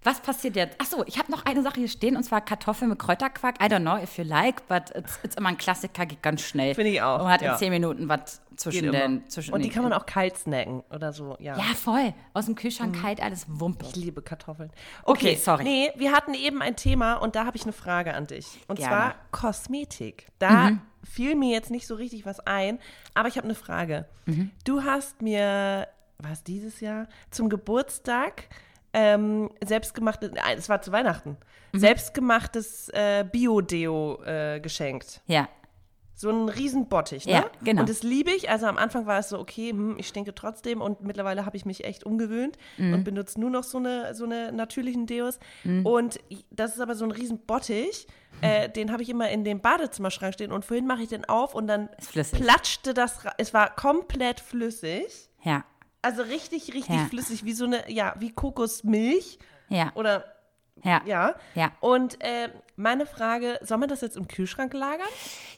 [0.04, 0.80] Was passiert jetzt?
[0.80, 3.62] Achso, ich habe noch eine Sache hier stehen und zwar Kartoffeln mit Kräuterquark.
[3.62, 6.74] I don't know if you like, but it's, it's immer ein Klassiker, geht ganz schnell.
[6.74, 7.52] Finde ich auch, Und man hat ja.
[7.52, 9.12] in zehn Minuten was zwischen Geht den.
[9.18, 9.28] immer.
[9.28, 11.56] Zwischen Und die den- kann man auch kalt snacken oder so, ja.
[11.56, 12.12] Ja, voll.
[12.34, 13.86] Aus dem Kühlschrank kalt, alles Wumpe.
[13.86, 14.70] Ich liebe Kartoffeln.
[15.04, 15.62] Okay, sorry.
[15.64, 18.46] Nee, wir hatten eben ein Thema und da habe ich eine Frage an dich.
[18.68, 18.94] Und Gerne.
[18.94, 18.98] Mhm.
[18.98, 20.26] zwar Kosmetik.
[20.38, 22.78] Da fiel mir jetzt nicht so richtig was ein,
[23.14, 24.06] aber ich habe eine Frage.
[24.26, 24.50] Mhm.
[24.64, 25.86] Du hast mir,
[26.18, 28.44] was dieses Jahr, zum Geburtstag
[28.92, 31.36] ähm, selbstgemachtes, es war zu Weihnachten,
[31.74, 31.78] Mhm.
[31.78, 35.22] selbstgemachtes äh, Bio-Deo äh, geschenkt.
[35.26, 35.48] Ja.
[36.14, 37.32] So ein Riesenbottich, ne?
[37.32, 37.80] Ja, genau.
[37.80, 38.48] Und das liebe ich.
[38.50, 41.64] Also am Anfang war es so, okay, hm, ich stinke trotzdem und mittlerweile habe ich
[41.64, 42.92] mich echt umgewöhnt Mhm.
[42.94, 45.40] und benutze nur noch so eine, so eine natürlichen Deos.
[45.82, 48.06] Und das ist aber so ein Riesenbottich.
[48.42, 48.72] Äh, Mhm.
[48.74, 51.66] den habe ich immer in dem Badezimmerschrank stehen und vorhin mache ich den auf und
[51.66, 51.88] dann
[52.32, 55.28] platschte das, es war komplett flüssig.
[55.42, 55.64] Ja.
[56.02, 57.06] Also richtig, richtig Ja.
[57.06, 59.38] flüssig, wie so eine, ja, wie Kokosmilch
[59.68, 59.92] Ja.
[59.94, 60.24] oder,
[60.84, 61.00] Ja.
[61.06, 61.34] ja.
[61.54, 61.70] Ja.
[61.80, 65.06] Und äh, meine Frage, soll man das jetzt im Kühlschrank lagern?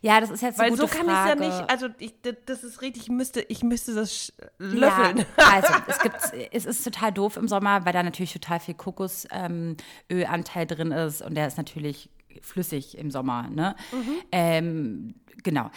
[0.02, 2.12] Ja, das ist jetzt eine Weil gute so kann ich es ja nicht, also ich,
[2.44, 5.18] das ist richtig, ich müsste, ich müsste das löffeln.
[5.18, 6.16] Ja, also es gibt,
[6.52, 11.34] es ist total doof im Sommer, weil da natürlich total viel Kokosölanteil drin ist und
[11.36, 12.10] der ist natürlich
[12.42, 13.76] flüssig im Sommer, ne?
[13.92, 14.16] Mhm.
[14.32, 15.70] Ähm, genau.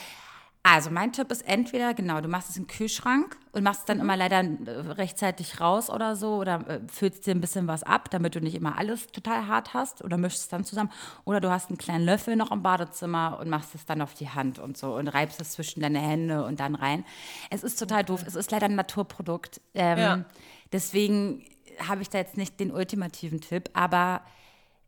[0.70, 4.02] Also mein Tipp ist entweder, genau, du machst es im Kühlschrank und machst es dann
[4.02, 8.10] immer leider äh, rechtzeitig raus oder so oder äh, füllst dir ein bisschen was ab,
[8.12, 10.92] damit du nicht immer alles total hart hast oder mischst es dann zusammen.
[11.24, 14.30] Oder du hast einen kleinen Löffel noch im Badezimmer und machst es dann auf die
[14.30, 17.06] Hand und so und reibst es zwischen deine Hände und dann rein.
[17.50, 18.26] Es ist total doof.
[18.28, 19.62] Es ist leider ein Naturprodukt.
[19.74, 20.26] Ähm, Ja.
[20.74, 21.46] Deswegen
[21.88, 24.22] habe ich da jetzt nicht den ultimativen Tipp, aber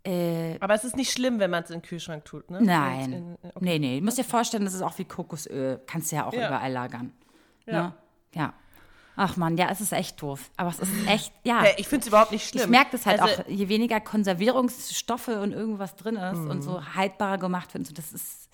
[0.05, 2.59] Aber es ist nicht schlimm, wenn man es in den Kühlschrank tut, ne?
[2.62, 3.13] nein.
[3.13, 3.57] In- okay.
[3.59, 3.99] Nee, nee.
[3.99, 5.81] Du musst dir vorstellen, das ist auch wie Kokosöl.
[5.88, 6.47] Kannst du ja auch Ja.
[6.47, 7.13] überall lagern.
[7.65, 7.83] Ja.
[7.83, 7.93] Ne?
[8.33, 8.53] Ja.
[9.21, 10.49] Ach man, ja, es ist echt doof.
[10.55, 11.62] Aber es ist echt, ja.
[11.62, 12.63] Hey, ich finde es überhaupt nicht schlimm.
[12.63, 16.62] Ich merke das halt also, auch, je weniger Konservierungsstoffe und irgendwas drin ist und Mhm.
[16.62, 18.49] so haltbarer gemacht wird, so, das ist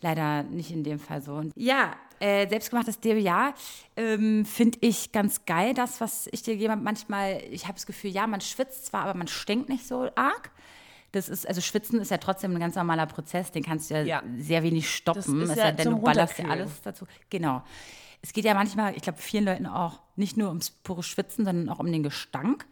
[0.00, 1.34] leider nicht in dem Fall so.
[1.34, 3.54] Und ja, äh, selbstgemachtes ja,
[3.96, 5.74] ähm, finde ich ganz geil.
[5.74, 9.14] Das, was ich dir habe, manchmal, ich habe das Gefühl, ja, man schwitzt zwar, aber
[9.14, 10.52] man stinkt nicht so arg.
[11.14, 14.02] Das ist, also Schwitzen ist ja trotzdem ein ganz normaler Prozess, den kannst du ja,
[14.02, 14.22] Ja.
[14.36, 15.40] sehr wenig stoppen.
[15.40, 17.06] Das ist es ja denn, du ballerst ja alles dazu.
[17.30, 17.62] Genau.
[18.20, 21.68] Es geht ja manchmal, ich glaube, vielen Leuten auch nicht nur ums pure Schwitzen, sondern
[21.68, 22.66] auch um den Gestank.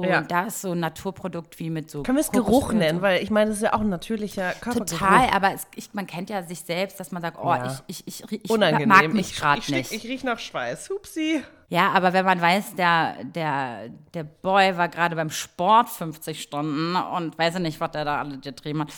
[0.00, 0.20] Und Ja.
[0.22, 2.02] da ist so ein Naturprodukt wie mit so.
[2.02, 4.98] können wir es Geruch nennen, weil ich meine, das ist ja auch ein natürlicher Körpergeruch.
[4.98, 7.78] Total, aber es, ich, man kennt ja sich selbst, dass man sagt, oh, Ja.
[7.86, 8.88] ich, ich, ich, ich Unangenehm.
[8.88, 9.92] mag mich ich, gerade ich, nicht.
[9.92, 10.90] Ich, ich rieche nach Schweiß.
[10.90, 11.42] Hupsi.
[11.68, 16.94] Ja, aber wenn man weiß, der, der, der Boy war gerade beim Sport 50 Stunden
[16.94, 18.88] und weiß ja nicht, was der da alle getrieben hat,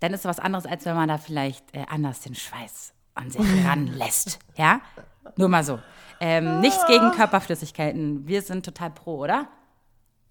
[0.00, 3.30] dann ist es was anderes, als wenn man da vielleicht äh, anders den Schweiß an
[3.30, 4.38] sich ranlässt.
[4.56, 4.80] Ja?
[5.36, 5.78] Nur mal so.
[6.22, 8.26] Ähm, nichts gegen Körperflüssigkeiten.
[8.26, 9.46] Wir sind total pro, oder?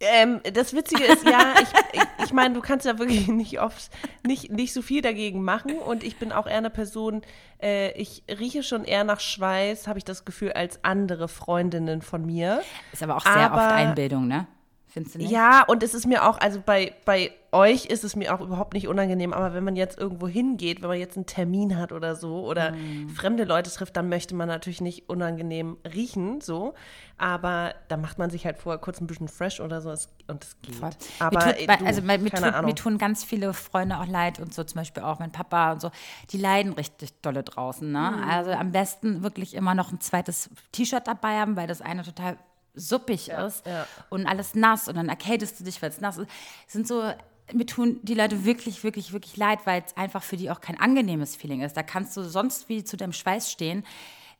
[0.01, 1.67] Ähm, das Witzige ist ja, ich,
[1.99, 3.89] ich, ich meine, du kannst ja wirklich nicht oft,
[4.25, 5.77] nicht, nicht so viel dagegen machen.
[5.77, 7.21] Und ich bin auch eher eine Person,
[7.61, 12.25] äh, ich rieche schon eher nach Schweiß, habe ich das Gefühl, als andere Freundinnen von
[12.25, 12.61] mir.
[12.93, 14.47] Ist aber auch sehr Aber- oft Einbildung, ne?
[14.91, 15.29] Findest du nicht?
[15.31, 18.73] Ja, und es ist mir auch, also bei, bei euch ist es mir auch überhaupt
[18.73, 22.15] nicht unangenehm, aber wenn man jetzt irgendwo hingeht, wenn man jetzt einen Termin hat oder
[22.15, 23.09] so oder Mhm.
[23.09, 26.73] fremde Leute trifft, dann möchte man natürlich nicht unangenehm riechen, so.
[27.17, 29.89] Aber da macht man sich halt vorher kurz ein bisschen fresh oder so
[30.27, 30.75] und es geht.
[30.75, 30.89] Voll.
[31.19, 34.39] Aber mir tut, du, also mir, mir, tut, mir tun ganz viele Freunde auch leid
[34.39, 35.91] und so zum Beispiel auch mein Papa und so.
[36.31, 37.91] Die leiden richtig dolle draußen.
[37.91, 38.13] Ne?
[38.17, 38.29] Mhm.
[38.29, 42.37] Also am besten wirklich immer noch ein zweites T-Shirt dabei haben, weil das eine total
[42.75, 43.87] suppig ist ja.
[44.09, 46.29] und alles nass und dann erkältest du dich, weil es nass ist.
[46.67, 47.11] Es sind so
[47.53, 50.79] mir tun die Leute wirklich, wirklich, wirklich leid, weil es einfach für die auch kein
[50.79, 51.75] angenehmes Feeling ist.
[51.75, 53.83] Da kannst du sonst wie zu deinem Schweiß stehen.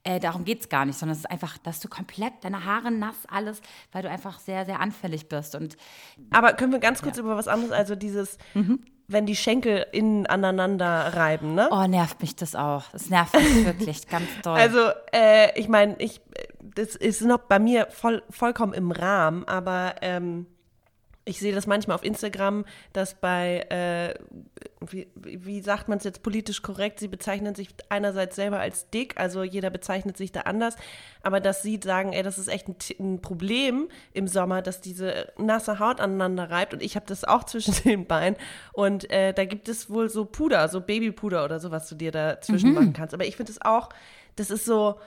[0.04, 2.90] Äh, darum geht es gar nicht, sondern es ist einfach, dass du komplett deine Haare
[2.92, 3.62] nass, alles,
[3.92, 5.56] weil du einfach sehr, sehr anfällig bist.
[5.56, 5.76] Und
[6.30, 8.80] Aber können wir ganz kurz über was anderes, also dieses, Mhm.
[9.10, 11.68] Wenn die Schenkel innen aneinander reiben, ne?
[11.72, 12.84] Oh, nervt mich das auch.
[12.92, 14.58] Das nervt mich wirklich ganz doll.
[14.58, 16.22] Also, äh, ich meine, ich,
[16.62, 20.46] das ist noch bei mir voll, vollkommen im Rahmen, aber ähm,
[21.30, 24.16] ich sehe das manchmal auf Instagram, dass bei, äh,
[24.82, 29.20] wie, wie sagt man es jetzt politisch korrekt, sie bezeichnen sich einerseits selber als dick,
[29.20, 30.76] also jeder bezeichnet sich da anders,
[31.22, 35.32] aber dass sie sagen, ey, das ist echt ein, ein Problem im Sommer, dass diese
[35.38, 36.74] nasse Haut aneinander reibt.
[36.74, 38.36] Und ich habe das auch zwischen den Beinen.
[38.74, 42.12] Und äh, da gibt es wohl so Puder, so Babypuder oder so, was du dir
[42.12, 43.90] dazwischen machen kannst, aber ich finde es auch,
[44.36, 45.00] das ist so,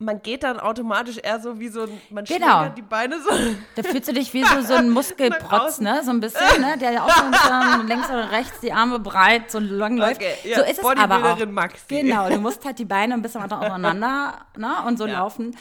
[0.00, 2.68] man geht dann automatisch eher so wie so ein, man Genau.
[2.70, 3.28] die Beine so.
[3.76, 6.00] da fühlst du dich wie so, so ein Muskelprotz, ne?
[6.02, 6.76] So ein bisschen, ne?
[6.78, 10.16] Der auch so ein bisschen links oder rechts die Arme breit so lang läuft.
[10.16, 11.46] Okay, ja, so ist es aber auch.
[11.46, 12.00] Maxi.
[12.00, 14.74] Genau, du musst halt die Beine ein bisschen weiter auseinander, ne?
[14.86, 15.18] Und so Ja.
[15.18, 15.54] laufen.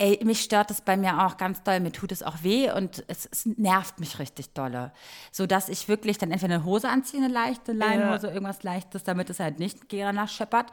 [0.00, 1.80] Ey, mich stört es bei mir auch ganz doll.
[1.80, 4.92] Mir tut es auch weh und es, es nervt mich richtig dolle.
[5.32, 9.28] So dass ich wirklich dann entweder eine Hose anziehe, eine leichte Leinenhose, irgendwas Leichtes, damit
[9.30, 10.66] es halt nicht danach scheppert.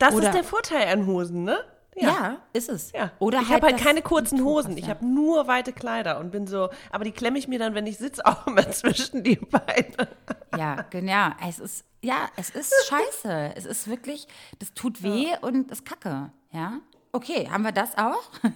[0.00, 1.58] Das Oder, ist der Vorteil an Hosen, ne?
[1.94, 2.38] Ja.
[2.52, 2.90] ist es.
[2.92, 3.10] Ja.
[3.18, 4.76] Oder ich habe halt keine kurzen Hosen.
[4.78, 4.90] Ich ja.
[4.94, 7.98] habe nur weite Kleider und bin so, aber die klemme ich mir dann, wenn ich
[7.98, 10.08] sitze, auch immer zwischen die Beine.
[10.56, 11.30] Ja, genau.
[11.46, 13.52] Es ist, ja, es ist scheiße.
[13.56, 14.26] Es ist wirklich,
[14.58, 16.30] das tut weh und ist kacke.
[16.50, 16.80] Ja.
[17.14, 18.22] Okay, haben wir das auch?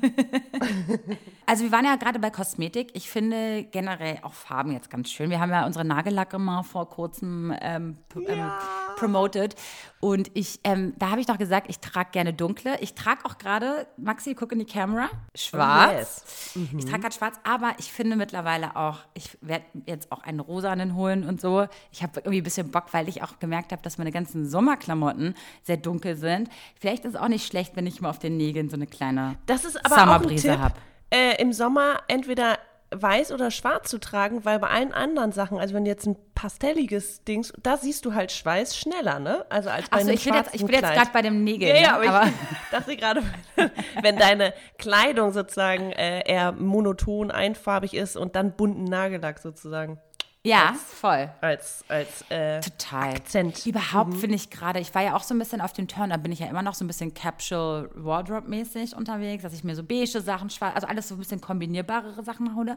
[1.47, 2.91] also wir waren ja gerade bei Kosmetik.
[2.95, 5.29] Ich finde generell auch Farben jetzt ganz schön.
[5.29, 8.51] Wir haben ja unsere Nagellacke mal vor kurzem ähm, p- ähm,
[8.97, 9.55] promoted.
[10.01, 12.79] Und ich, ähm, da habe ich doch gesagt, ich trage gerne dunkle.
[12.81, 16.53] Ich trage auch gerade, Maxi, guck in die Kamera, schwarz.
[16.55, 16.59] yes.
[16.77, 20.95] Ich trage gerade schwarz, aber ich finde mittlerweile auch, ich werde jetzt auch einen rosanen
[20.95, 21.67] holen und so.
[21.93, 25.35] Ich habe irgendwie ein bisschen Bock, weil ich auch gemerkt habe, dass meine ganzen Sommerklamotten
[25.63, 26.51] sehr dunkel sind.
[26.79, 29.37] Vielleicht ist es auch nicht schlecht, wenn ich mal auf den Nägeln so eine kleine
[29.47, 30.75] Das ist aber Summerbrise habe.
[31.11, 32.59] äh, im Sommer entweder
[33.01, 36.17] weiß oder schwarz zu tragen, weil bei allen anderen Sachen, also wenn du jetzt ein
[36.35, 39.47] pastelliges Dings, da siehst du halt Schweiß schneller, ne?
[39.49, 41.69] Also als bei Achso, einem ich bin jetzt, ich bin jetzt gerade bei dem Nägel.
[41.69, 42.09] Ja, ja, ne?
[42.09, 42.33] aber, ich
[42.71, 43.23] dachte gerade,
[44.03, 49.99] wenn deine Kleidung sozusagen äh, eher monoton einfarbig ist und dann bunten Nagellack sozusagen
[50.47, 51.31] ja, voll.
[51.41, 53.15] als, als äh, Total.
[53.15, 53.67] Akzent.
[53.67, 56.17] Überhaupt finde ich gerade, ich war ja auch so ein bisschen auf dem Turn, da
[56.17, 59.83] bin ich ja immer noch so ein bisschen Capsule Wardrobe-mäßig unterwegs, dass ich mir so
[59.83, 62.77] beige Sachen, schwarz, also alles so ein bisschen kombinierbarere Sachen hole.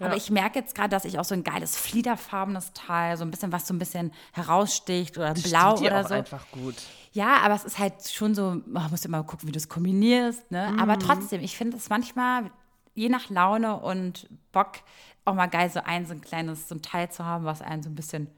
[0.00, 3.30] Aber ich merke jetzt gerade, dass ich auch so ein geiles fliederfarbenes Teil, so ein
[3.30, 6.14] bisschen was so ein bisschen heraussticht oder blau steht dir oder auch so.
[6.14, 6.74] einfach gut.
[7.12, 10.50] Ja, aber es ist halt schon so, man muss immer gucken, wie du es kombinierst.
[10.50, 10.70] Ne?
[10.72, 10.80] Mhm.
[10.80, 12.50] Aber trotzdem, ich finde es manchmal,
[12.94, 14.80] je nach Laune und Bock,
[15.24, 17.82] auch mal geil, so ein, so ein kleines, so ein Teil zu haben, was einen
[17.82, 18.28] so ein bisschen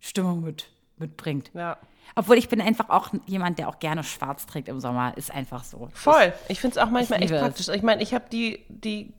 [0.00, 1.50] Stimmung mit, mitbringt.
[1.54, 1.78] Ja.
[2.14, 5.16] Obwohl ich bin einfach auch jemand, der auch gerne schwarz trägt im Sommer.
[5.16, 5.88] Ist einfach so.
[5.92, 6.32] Voll.
[6.48, 7.68] Ich finde es auch manchmal echt praktisch.
[7.68, 9.12] Ich meine, ich habe die, die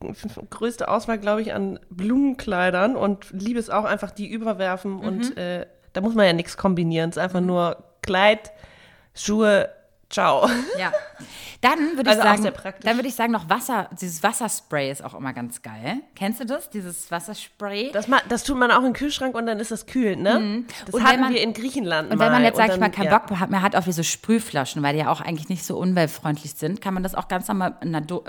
[0.50, 4.94] größte Auswahl, glaube ich, an Blumenkleidern und liebe es auch einfach, die überwerfen.
[4.94, 5.00] Mhm.
[5.00, 7.10] Und äh, da muss man ja nichts kombinieren.
[7.10, 8.52] Es ist einfach nur Kleid,
[9.14, 9.70] Schuhe,
[10.10, 10.48] ciao.
[10.80, 10.92] Ja.
[11.62, 15.16] Dann würde ich Also sagen, dann würde ich sagen, noch Wasser, dieses Wasserspray ist auch
[15.16, 16.02] immer ganz geil.
[16.16, 16.70] Kennst du das?
[16.70, 17.90] Dieses Wasserspray?
[17.92, 20.34] Das, ma- das tut man auch im Kühlschrank und dann ist das kühl, ne?
[20.34, 20.66] Das Mhm.
[20.92, 22.48] Und wenn hatten man- wir in Griechenland Und wenn man mal.
[22.48, 23.18] jetzt, sag ich mal, keinen ja.
[23.18, 26.54] Bock hat, mehr hat auf diese Sprühflaschen, weil die ja auch eigentlich nicht so umweltfreundlich
[26.54, 27.76] sind, kann man das auch ganz normal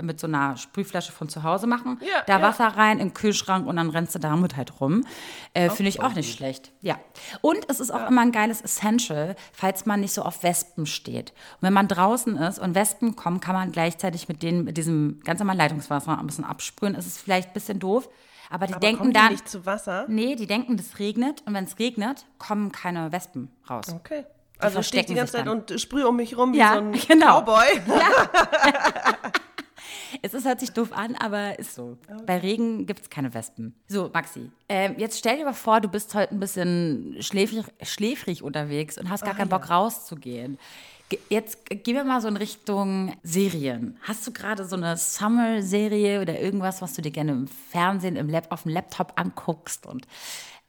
[0.01, 1.99] mit so einer Sprühflasche von zu Hause machen.
[2.01, 2.41] Ja, da ja.
[2.41, 5.05] Wasser rein, in den Kühlschrank und dann rennst du damit halt rum.
[5.53, 6.71] Äh, Finde ich auch nicht schlecht.
[6.81, 6.97] Ja.
[7.41, 11.31] Und es ist auch immer ein geiles Essential, falls man nicht so auf Wespen steht.
[11.61, 15.19] Und wenn man draußen ist und Wespen kommen, kann man gleichzeitig mit denen, mit diesem
[15.23, 16.95] ganz normalen Leitungswasser ein bisschen absprühen.
[16.95, 18.09] Es ist vielleicht ein bisschen doof.
[18.49, 20.05] Aber die Aber denken kommen die dann, nicht zu Wasser?
[20.07, 23.85] nee, die denken, das regnet und wenn es regnet, kommen keine Wespen raus.
[23.93, 24.25] Okay.
[24.57, 25.59] Also stehe ich die ganze Zeit dann.
[25.59, 27.41] und sprühe um mich rum wie Ja, so ein genau.
[27.41, 27.67] Cowboy.
[30.23, 31.97] Es ist, hört sich doof an, aber ist so.
[32.25, 33.75] Bei Regen gibt es keine Wespen.
[33.87, 38.41] So, Maxi, ähm, jetzt stell dir mal vor, du bist heute ein bisschen schläfrig, schläfrig
[38.43, 40.57] unterwegs und hast gar keinen Bock rauszugehen.
[41.29, 43.97] Jetzt gehen wir mal so in Richtung Serien.
[44.03, 48.29] Hast du gerade so eine Summer-Serie oder irgendwas, was du dir gerne im Fernsehen, im
[48.29, 49.85] Lab, auf dem Laptop anguckst?
[49.85, 50.05] Und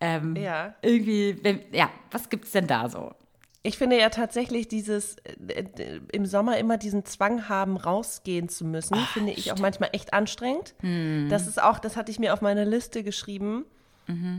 [0.01, 0.75] ähm, Ja.
[0.83, 3.13] irgendwie, wenn- ja, was gibt's denn da so?
[3.63, 8.97] Ich finde ja tatsächlich dieses äh, im Sommer immer diesen Zwang haben, rausgehen zu müssen,
[9.13, 10.75] finde ich auch manchmal echt anstrengend.
[11.29, 13.67] Das ist auch, das hatte ich mir auf meine Liste geschrieben,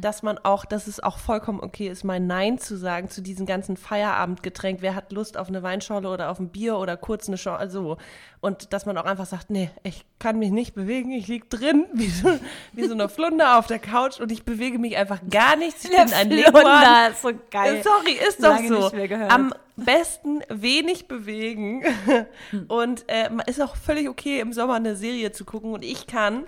[0.01, 3.45] dass man auch, dass es auch vollkommen okay ist, mal Nein zu sagen zu diesen
[3.45, 4.81] ganzen Feierabendgetränk.
[4.81, 7.97] Wer hat Lust auf eine Weinschorle oder auf ein Bier oder kurz eine Schorle, so.
[8.41, 11.85] Und dass man auch einfach sagt, nee, ich kann mich nicht bewegen, ich lieg drin,
[11.93, 12.37] wie so,
[12.73, 15.85] wie so eine Flunder auf der Couch und ich bewege mich einfach gar nichts.
[15.85, 16.29] Ich bin ein.
[16.29, 17.81] Flunder, ist so geil.
[17.83, 18.79] Sorry, ist doch Lange so.
[18.79, 19.31] nicht mehr gehört.
[19.31, 21.83] Am besten wenig bewegen.
[22.67, 25.73] Und äh, ist auch völlig okay, im Sommer eine Serie zu gucken.
[25.73, 26.45] Und ich kann,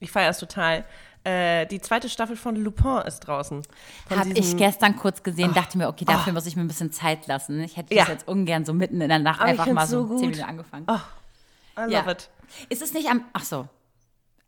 [0.00, 0.84] ich feiere es total,
[1.28, 3.62] äh, die zweite Staffel von Lupin ist draußen.
[4.10, 7.26] Habe ich gestern kurz gesehen, dachte mir, okay, dafür muss ich mir ein bisschen Zeit
[7.26, 7.60] lassen.
[7.60, 8.02] Ich hätte Ja.
[8.04, 10.48] das jetzt ungern so mitten in der Nacht Aber einfach mal so, so zehn Minuten
[10.48, 10.86] angefangen.
[10.88, 12.10] I love Ja.
[12.10, 12.30] it.
[12.70, 13.68] Ist es nicht am, ach so,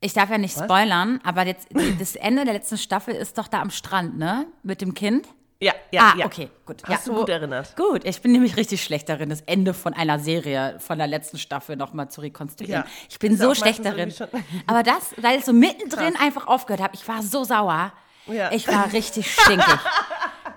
[0.01, 3.61] ich darf ja nicht spoilern, aber jetzt, das Ende der letzten Staffel ist doch da
[3.61, 4.47] am Strand, ne?
[4.63, 5.29] Mit dem Kind.
[5.63, 6.27] Ja, ja, ah, ja.
[6.27, 6.83] okay, gut.
[6.85, 7.77] Hast ja, du gut erinnert.
[7.77, 11.37] Gut, ich bin nämlich richtig schlecht darin, das Ende von einer Serie von der letzten
[11.37, 12.85] Staffel nochmal zu rekonstruieren.
[12.85, 12.91] Ja.
[13.11, 14.13] Ich bin so schlecht darin.
[14.67, 17.93] Aber das, weil es so mittendrin einfach aufgehört habe, ich war so sauer.
[18.27, 18.51] Ja.
[18.53, 19.79] Ich war richtig stinkig.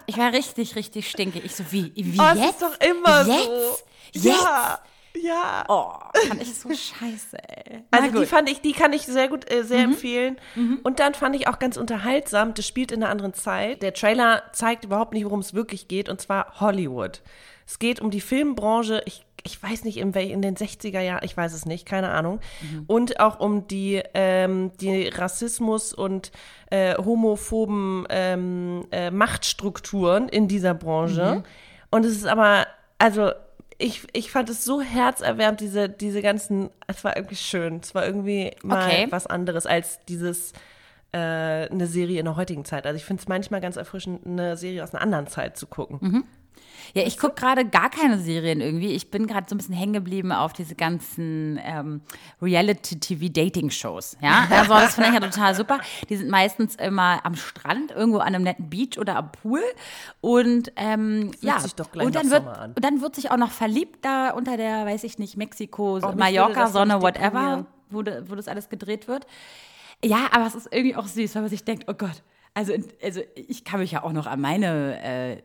[0.05, 1.43] Ich war richtig, richtig stinkig.
[1.43, 2.51] Ich so, wie, wie Oh, jetzt?
[2.51, 3.45] ist doch immer jetzt?
[3.45, 3.77] so.
[4.13, 4.25] Jetzt?
[4.25, 4.79] Ja,
[5.15, 5.65] ja.
[5.67, 5.93] Oh,
[6.27, 7.83] fand ich so scheiße, ey.
[7.91, 8.21] Na Also die gut.
[8.21, 8.27] Mhm.
[8.27, 10.37] fand ich, die kann ich sehr gut, äh, sehr empfehlen.
[10.83, 13.81] Und dann fand ich auch ganz unterhaltsam, das spielt in einer anderen Zeit.
[13.81, 17.21] Der Trailer zeigt überhaupt nicht, worum es wirklich geht, und zwar Hollywood.
[17.65, 19.01] Es geht um die Filmbranche.
[19.05, 22.11] Ich ich weiß nicht, in, wel, in den 60er Jahren, ich weiß es nicht, keine
[22.11, 22.39] Ahnung.
[22.87, 26.31] Und auch um die, ähm, die Rassismus und
[26.69, 31.43] äh, homophoben ähm, äh, Machtstrukturen in dieser Branche.
[31.91, 32.67] Und es ist aber,
[32.99, 33.31] also
[33.83, 37.81] ich, ich fand es so herzerwärmend, diese, diese ganzen, es war irgendwie schön.
[37.83, 39.07] Es war irgendwie mal Okay.
[39.09, 40.53] was anderes als dieses
[41.11, 42.85] äh, eine Serie in der heutigen Zeit.
[42.87, 46.23] Also ich finde es manchmal ganz erfrischend, eine Serie aus einer anderen Zeit zu gucken.
[46.93, 48.91] Ja, ich gucke gerade gar keine Serien irgendwie.
[48.91, 52.01] Ich bin gerade so ein bisschen hängen geblieben auf diese ganzen ähm,
[52.41, 54.17] Reality-TV-Dating-Shows.
[54.21, 55.79] Ja, also das finde ich ja total super.
[56.09, 59.63] Die sind meistens immer am Strand, irgendwo an einem netten Beach oder am Pool.
[60.21, 61.57] Und ähm, ja,
[61.93, 62.43] und dann wird
[62.75, 66.17] und dann wird sich auch noch verliebt da unter der, weiß ich nicht, Mexiko, würde
[66.17, 69.25] Mallorca, Sonne, whatever, wo, wo das alles gedreht wird.
[70.03, 72.21] Ja, aber es ist irgendwie auch süß, weil man sich denkt, oh Gott,
[72.53, 75.37] also, also ich kann mich ja auch noch an meine äh,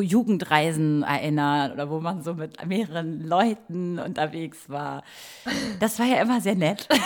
[0.00, 5.02] Jugendreisen erinnern oder wo man so mit mehreren Leuten unterwegs war.
[5.80, 6.88] Das war ja immer sehr nett.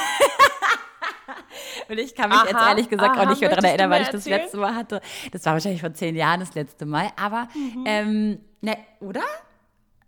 [1.89, 4.03] Und ich kann mich jetzt Aha, ehrlich gesagt aha, auch nicht mehr daran erinnern, weil
[4.03, 5.01] ich das letzte Mal hatte.
[5.33, 7.11] Das war wahrscheinlich vor zehn Jahren das letzte Mal.
[7.21, 7.85] Aber, Mhm.
[7.87, 9.23] ähm, ne, oder?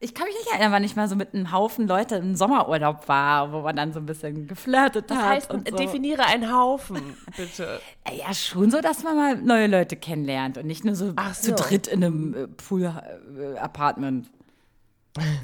[0.05, 3.07] Ich kann mich nicht erinnern, wann ich mal so mit einem Haufen Leute im Sommerurlaub
[3.09, 5.25] war, wo man dann so ein bisschen geflirtet Das hat.
[5.29, 5.77] heißt, und so.
[5.77, 7.81] definiere einen Haufen, bitte.
[8.13, 11.51] Ja, schon so, dass man mal neue Leute kennenlernt und nicht nur so, Ach zu
[11.51, 11.55] so.
[11.57, 14.29] dritt in einem äh, Pool-Apartment.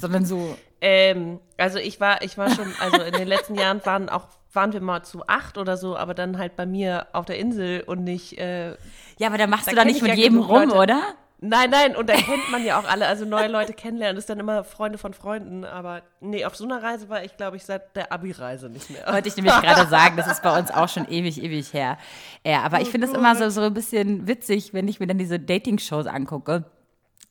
[0.00, 4.08] sondern so, Ähm, also ich war, ich war schon, also in den letzten Jahren waren
[4.08, 7.38] auch, waren wir mal zu acht oder so, aber dann halt bei mir auf der
[7.38, 8.70] Insel und nicht, äh,
[9.18, 10.74] ja, aber da machst Da du da nicht ich mit ja jedem rum, Leute.
[10.78, 11.00] oder?
[11.40, 14.40] Nein, nein, und da kennt man ja auch alle, also neue Leute kennenlernen ist dann
[14.40, 17.94] immer Freunde von Freunden, aber nee, auf so einer Reise war ich, glaube ich, seit
[17.96, 19.06] der Abi-Reise nicht mehr.
[19.06, 21.98] Wollte ich nämlich gerade sagen, das ist bei uns auch schon ewig, ewig her.
[22.44, 25.18] Ja, aber ich finde es immer so, so ein bisschen witzig, wenn ich mir dann
[25.18, 26.64] diese Dating-Shows angucke.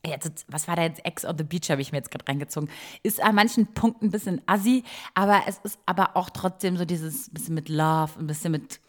[0.06, 1.04] Jetzt, was war da jetzt?
[1.06, 2.70] Ex on the Beach habe ich mir jetzt gerade reingezogen.
[3.04, 4.84] Ist an manchen Punkten ein bisschen assi,
[5.16, 8.80] aber es ist aber auch trotzdem so dieses bisschen mit Love, ein bisschen mit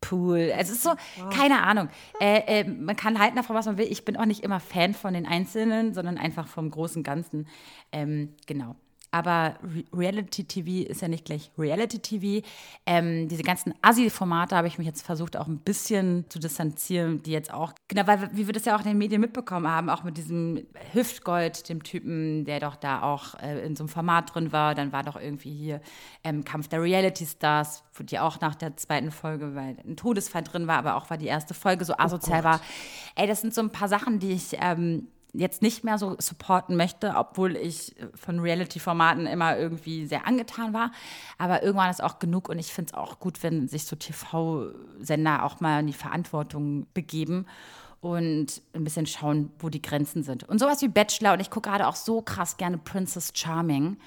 [0.00, 0.52] Pool.
[0.56, 0.94] Es ist so,
[1.30, 1.88] keine Ahnung.
[2.20, 3.86] Äh, äh, man kann halten davon, was man will.
[3.90, 7.48] Ich bin auch nicht immer Fan von den Einzelnen, sondern einfach vom großen Ganzen.
[7.92, 8.76] Ähm, genau.
[9.10, 12.46] Aber Re Reality TV ist ja nicht gleich Reality TV.
[12.84, 17.32] Ähm, diese ganzen Assi-Formate habe ich mich jetzt versucht, auch ein bisschen zu distanzieren, die
[17.32, 20.04] jetzt auch, genau, weil wie wir das ja auch in den Medien mitbekommen haben, auch
[20.04, 24.52] mit diesem Hüftgold, dem Typen, der doch da auch äh, in so einem Format drin
[24.52, 24.74] war.
[24.74, 25.80] Dann war doch irgendwie hier
[26.22, 30.42] ähm, Kampf der Reality Stars, wo die auch nach der zweiten Folge, weil ein Todesfall
[30.42, 32.60] drin war, aber auch weil die erste Folge so asozial war.
[33.14, 36.76] Ey, das sind so ein paar Sachen, die ich ähm, jetzt nicht mehr so supporten
[36.76, 40.90] möchte, obwohl ich von Reality-Formaten immer irgendwie sehr angetan war.
[41.36, 45.44] Aber irgendwann ist auch genug und ich finde es auch gut, wenn sich so TV-Sender
[45.44, 47.46] auch mal in die Verantwortung begeben
[48.00, 50.44] und ein bisschen schauen, wo die Grenzen sind.
[50.44, 53.98] Und sowas wie Bachelor und ich gucke gerade auch so krass gerne Princess Charming.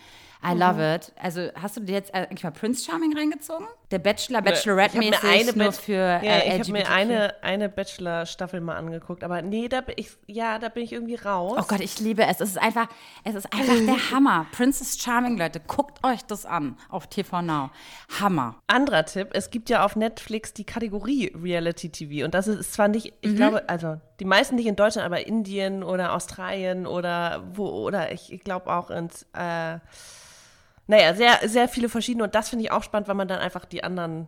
[0.43, 1.13] I love it.
[1.17, 3.67] Also hast du dir jetzt eigentlich mal Prince Charming reingezogen?
[3.91, 7.43] Der Bachelor, Ich habe Bachelorette-mäßig, mir eine, nur für ja, äh, ich habe mir eine,
[7.43, 11.57] eine Bachelor-Staffel mal angeguckt, aber nee, da bin ich, ja, da bin ich irgendwie raus.
[11.59, 12.39] Oh Gott, ich liebe es.
[12.39, 12.87] Es ist einfach,
[13.25, 14.47] es ist einfach der Hammer.
[14.53, 17.69] Princess Charming, Leute, guckt euch das an auf TV Now.
[18.19, 18.55] Hammer.
[18.67, 22.87] Anderer Tipp, es gibt ja auf Netflix die Kategorie Reality TV und das ist, zwar
[22.87, 27.67] nicht, ich glaube, also die meisten nicht in Deutschland, aber Indien oder Australien oder wo,
[27.67, 29.79] oder ich, ich glaube auch ins, äh,
[30.91, 33.63] naja, sehr, sehr viele verschiedene und das finde ich auch spannend, weil man dann einfach
[33.63, 34.27] die anderen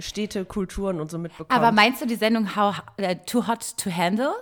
[0.00, 1.52] Städte, Kulturen und so mitbekommt.
[1.52, 4.32] Aber meinst du die Sendung How äh, Too Hot to Handle?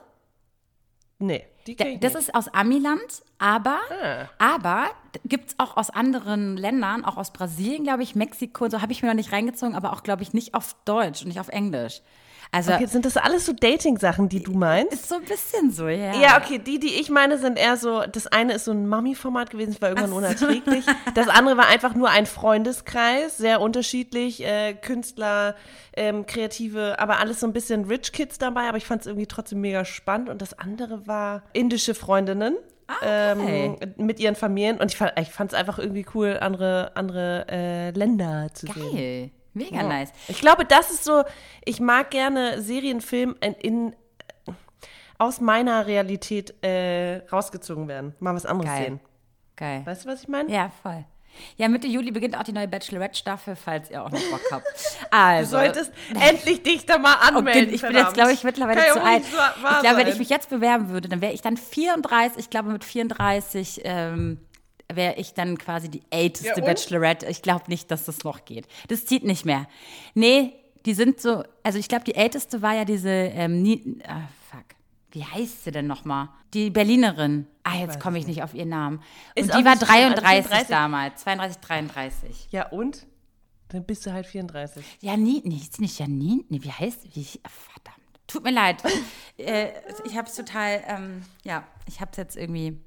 [1.19, 2.29] nee, die Da- Das nicht.
[2.29, 4.29] ist aus Amiland, aber, Ah.
[4.39, 4.87] aber
[5.25, 8.93] gibt es auch aus anderen Ländern, auch aus Brasilien, glaube ich, Mexiko, und so habe
[8.93, 11.49] ich mir noch nicht reingezogen, aber auch, glaube ich, nicht auf Deutsch und nicht auf
[11.49, 12.01] Englisch.
[12.51, 14.93] Also Okay, sind das alles so Dating-Sachen, die du meinst?
[14.93, 16.19] ist so ein bisschen so, ja.
[16.19, 19.51] Ja, okay, die, die ich meine, sind eher so, das eine ist so ein Mami-Format
[19.51, 20.85] gewesen, das war irgendwann unerträglich.
[21.15, 25.57] Das andere war einfach nur ein Freundeskreis, sehr unterschiedlich, äh, Künstler,
[25.97, 29.27] ähm, Kreative, aber alles so ein bisschen Rich Kids dabei, aber ich fand es irgendwie
[29.27, 30.29] trotzdem mega spannend.
[30.29, 32.57] Und das andere war indische Freundinnen.
[32.89, 33.77] okay.
[33.83, 34.97] Ähm, mit ihren Familien und ich
[35.31, 39.31] fand es einfach irgendwie cool, andere, andere äh, Länder zu sehen.
[39.59, 40.13] Mega nice.
[40.29, 41.25] Ich glaube, das ist so,
[41.65, 43.97] ich mag gerne Serienfilm in, in
[45.19, 48.15] aus meiner Realität äh, rausgezogen werden.
[48.21, 48.85] Mal was anderes Geil.
[48.85, 49.01] sehen.
[49.57, 49.83] Geil.
[49.85, 50.51] Weißt du, was ich meine?
[50.53, 51.05] Ja, voll.
[51.57, 54.65] Ja, Mitte Juli beginnt auch die neue Bachelorette-Staffel, falls ihr auch noch Bock habt.
[55.11, 57.73] Also, Du solltest endlich dich da mal Oh, anmelden.
[57.75, 59.37] ich bin jetzt, glaube ich, mittlerweile Kann ja zu alt.
[59.37, 62.39] wahr Ich glaube, wenn ich mich jetzt bewerben würde, dann wäre ich dann 34.
[62.39, 64.39] Ich glaube, mit 34 ähm,
[64.93, 66.65] wäre ich dann quasi die älteste Ja?
[66.65, 67.27] Bachelorette.
[67.27, 68.67] Ich glaube nicht, dass das noch geht.
[68.89, 69.67] Das zieht nicht mehr.
[70.15, 70.55] Nee,
[70.87, 74.65] die sind so, also ich glaube, die älteste war ja diese, ähm, Nie, ah, fuck.
[75.11, 76.31] wie heißt sie denn nochmal?
[76.55, 77.47] Die Berlinerin.
[77.65, 79.03] Ah, jetzt komme ich nicht auf ihren Namen.
[79.39, 80.69] Und die war nicht so schlimm, also 33 34.
[80.69, 81.21] damals.
[81.23, 82.49] 32, 33.
[82.51, 83.07] Ja, und?
[83.69, 84.83] Dann bist du halt 34.
[85.01, 86.45] Janine, nee, ist nicht Janine?
[86.49, 87.99] Nee, wie heißt, wie, ah, verdammt.
[88.27, 88.83] Tut mir leid.
[89.37, 89.69] äh,
[90.07, 92.79] ich habe es total, ähm, ja, ich habe es jetzt irgendwie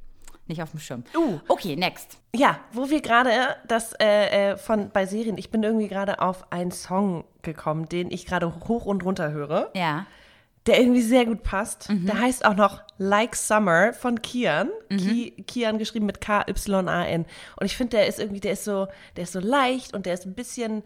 [0.51, 1.03] nicht auf dem Schirm.
[1.15, 1.39] Uh.
[1.47, 2.17] Okay, next.
[2.35, 3.31] Ja, wo wir gerade
[3.67, 8.11] das äh, äh, von bei Serien, ich bin irgendwie gerade auf einen Song gekommen, den
[8.11, 10.05] ich gerade hoch und runter höre, Ja.
[10.67, 11.89] der irgendwie sehr gut passt.
[11.89, 12.05] Mhm.
[12.05, 14.69] Der heißt auch noch Like Summer von Kian.
[14.89, 17.25] Ki, Kian geschrieben mit K-Y-A-N.
[17.59, 20.13] Und ich finde, der ist irgendwie, der ist so, der ist so leicht und der
[20.13, 20.83] ist ein bisschen,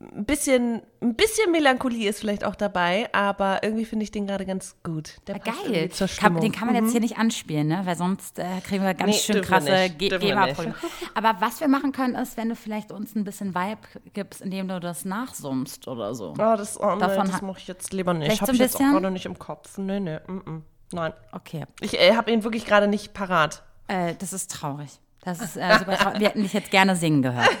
[0.00, 4.46] ein bisschen, ein bisschen Melancholie ist vielleicht auch dabei, aber irgendwie finde ich den gerade
[4.46, 5.16] ganz gut.
[5.26, 5.90] Der Ja, passt Geil.
[6.18, 7.80] Kann, den kann man jetzt hier nicht anspielen, ne?
[7.84, 9.98] weil sonst äh, kriegen wir ganz Nee, schön krasse nicht.
[9.98, 10.74] Ge- Dürfen wir GEMA-Probleme.
[11.14, 13.80] Aber was wir machen können, ist, wenn du vielleicht uns ein bisschen Vibe
[14.12, 16.30] gibst, indem du das nachsummst oder so.
[16.30, 18.40] Oh, das, oh, nee, Davon das mache ich jetzt lieber nicht.
[18.40, 19.78] Habe ich jetzt auch gerade nicht im Kopf.
[19.78, 20.64] Nee, nee, mm, mm.
[20.92, 21.12] nein.
[21.32, 21.64] Okay.
[21.80, 23.64] Ich äh, habe ihn wirklich gerade nicht parat.
[23.88, 24.90] Äh, das ist traurig.
[25.22, 26.20] Das ist äh, super traurig.
[26.20, 27.48] Wir hätten dich jetzt gerne singen gehört.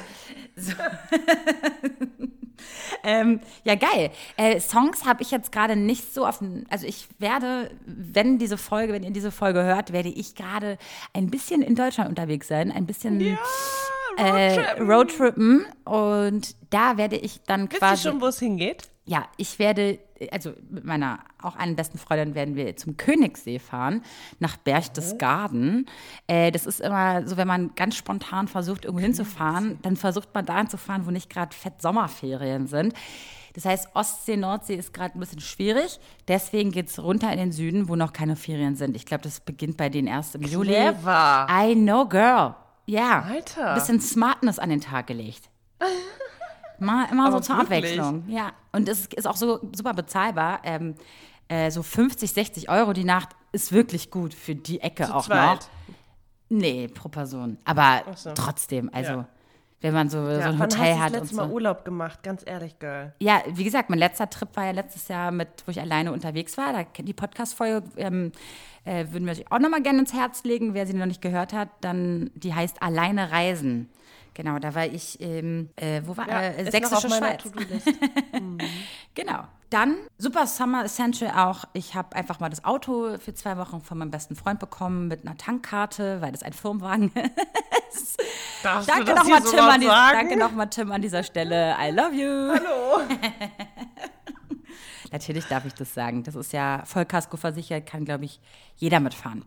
[0.58, 0.72] So.
[3.04, 4.10] ähm, ja, geil.
[4.36, 6.64] Äh, Songs habe ich jetzt gerade nicht so auf dem.
[6.68, 10.78] Also, ich werde, wenn diese Folge, wenn ihr diese Folge hört, werde ich gerade
[11.12, 12.72] ein bisschen in Deutschland unterwegs sein.
[12.72, 13.38] Ein bisschen
[14.16, 15.66] äh, Roadtrippen.
[15.84, 18.08] Und da werde ich dann Wisst ihr quasi.
[18.08, 18.88] schon, wo es hingeht?
[19.08, 19.98] Ja, ich werde,
[20.30, 24.02] also mit meiner auch einen besten Freundin werden wir zum Königssee fahren,
[24.38, 25.86] nach Berchtesgaden.
[26.26, 30.44] Äh, das ist immer so, wenn man ganz spontan versucht, irgendwo hinzufahren, dann versucht man
[30.44, 32.92] dahin zu fahren, wo nicht gerade fett Sommerferien sind.
[33.54, 35.98] Das heißt, Ostsee, Nordsee ist gerade ein bisschen schwierig.
[36.28, 38.94] Deswegen geht es runter in den Süden, wo noch keine Ferien sind.
[38.94, 40.74] Ich glaube, das beginnt bei denen erst im Juli.
[40.74, 41.46] Clever.
[41.50, 42.54] I know, girl.
[42.84, 43.22] Ja.
[43.22, 43.72] Alter.
[43.74, 45.48] Bisschen Smartness an den Tag gelegt.
[46.80, 47.98] Mal, immer so zur wirklich?
[47.98, 48.24] Abwechslung.
[48.28, 48.52] Ja.
[48.72, 50.60] Und es ist auch so super bezahlbar.
[50.64, 50.94] Ähm,
[51.48, 55.24] äh, so 50, 60 Euro die Nacht ist wirklich gut für die Ecke Zu auch
[55.26, 55.60] zweit.
[55.60, 55.68] noch.
[56.50, 57.58] Nee, pro Person.
[57.64, 58.32] Aber so.
[58.34, 59.28] trotzdem, also Ja.
[59.80, 61.40] wenn man so, so Ja, ein wann Hotel hast hat das und letzte so.
[61.42, 62.22] Mal Urlaub gemacht?
[62.22, 63.14] Ganz ehrlich, Girl.
[63.20, 66.56] Ja, wie gesagt, mein letzter Trip war ja letztes Jahr mit, wo ich alleine unterwegs
[66.56, 66.72] war.
[66.72, 68.32] Da die Podcast-Folge ähm,
[68.84, 70.72] äh, würden wir euch auch nochmal gerne ins Herz legen.
[70.74, 73.88] Wer sie noch nicht gehört hat, dann die heißt Alleine reisen.
[74.38, 77.42] Genau, da war ich, ähm, äh, wo war äh, ist noch Sächsische Schweiz.
[77.42, 77.88] To-Do-List.
[79.16, 79.40] Genau.
[79.68, 81.64] Dann Super Summer Essential auch.
[81.72, 85.26] Ich habe einfach mal das Auto für zwei Wochen von meinem besten Freund bekommen mit
[85.26, 87.10] einer Tankkarte, weil das ein Firmenwagen
[87.92, 88.22] ist.
[88.62, 91.74] Darfst Danke nochmal Tim, an die- danke noch mal, Tim an dieser Stelle.
[91.80, 92.28] I love you.
[92.54, 93.00] Hallo.
[95.10, 96.22] Natürlich darf ich das sagen.
[96.22, 98.40] Das ist ja Vollkasko versichert, kann, glaube ich,
[98.76, 99.44] jeder mitfahren.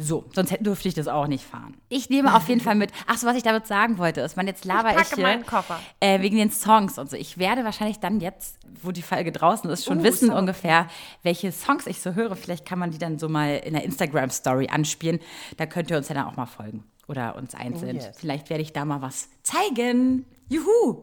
[0.00, 1.76] So, sonst hätte- dürfte ich das auch nicht fahren.
[1.88, 2.92] Ich nehme auf jeden Fall mit.
[3.08, 5.44] Ach so, was ich damit sagen wollte, ist, man jetzt laber ich, packe hier meinen
[5.44, 5.80] Koffer.
[5.98, 7.16] Äh, wegen den Songs und so.
[7.16, 10.36] Ich werde wahrscheinlich dann jetzt, wo die Folge draußen ist, schon Uh, wissen Song.
[10.38, 10.86] ungefähr,
[11.24, 12.36] welche Songs ich so höre.
[12.36, 15.18] Vielleicht kann man die dann so mal in der Instagram Story anspielen.
[15.56, 17.96] Da könnt ihr uns ja dann auch mal folgen oder uns einzeln.
[17.96, 18.16] Oh, yes.
[18.16, 20.26] Vielleicht werde ich da mal was zeigen.
[20.48, 21.02] Juhu!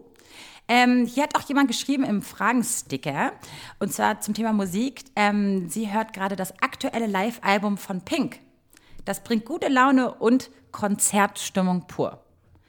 [0.69, 3.33] Ähm, hier hat auch jemand geschrieben im Fragensticker,
[3.79, 5.03] und zwar zum Thema Musik.
[5.15, 8.39] Ähm, sie hört gerade das aktuelle Live-Album von Pink.
[9.05, 12.19] Das bringt gute Laune und Konzertstimmung pur.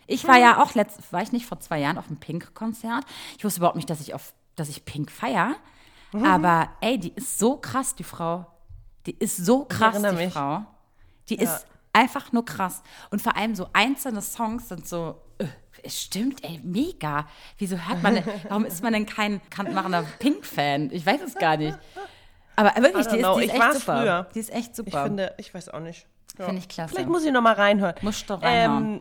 [0.06, 3.04] Ich war ja auch letzt, war ich nicht vor zwei Jahren auf einem Pink-Konzert.
[3.38, 5.56] Ich wusste überhaupt nicht, dass ich auf, dass ich Pink feier.
[6.12, 8.46] Aber ey, die ist so krass, die Frau.
[9.06, 10.32] Die ist so krass, die mich.
[10.32, 10.64] Frau.
[11.28, 12.82] Die ist einfach nur krass.
[13.10, 15.46] Und vor allem so einzelne Songs sind so, äh,
[15.82, 17.26] es stimmt, ey, mega.
[17.58, 20.90] Wieso hört man denn, warum ist man denn kein bekanntmachender Pink-Fan?
[20.92, 21.76] Ich weiß es gar nicht.
[22.56, 23.38] Aber wirklich, die ist, know.
[23.38, 24.00] die ist Ich echt super.
[24.00, 24.26] früher.
[24.34, 25.02] Die ist echt Ich super.
[25.04, 26.06] finde, ich weiß auch nicht.
[26.38, 26.44] Ja.
[26.46, 26.94] Finde ich klasse.
[26.94, 27.94] Vielleicht muss ich noch mal reinhören.
[28.02, 28.94] Musst du reinhauen.
[28.96, 29.00] Ähm,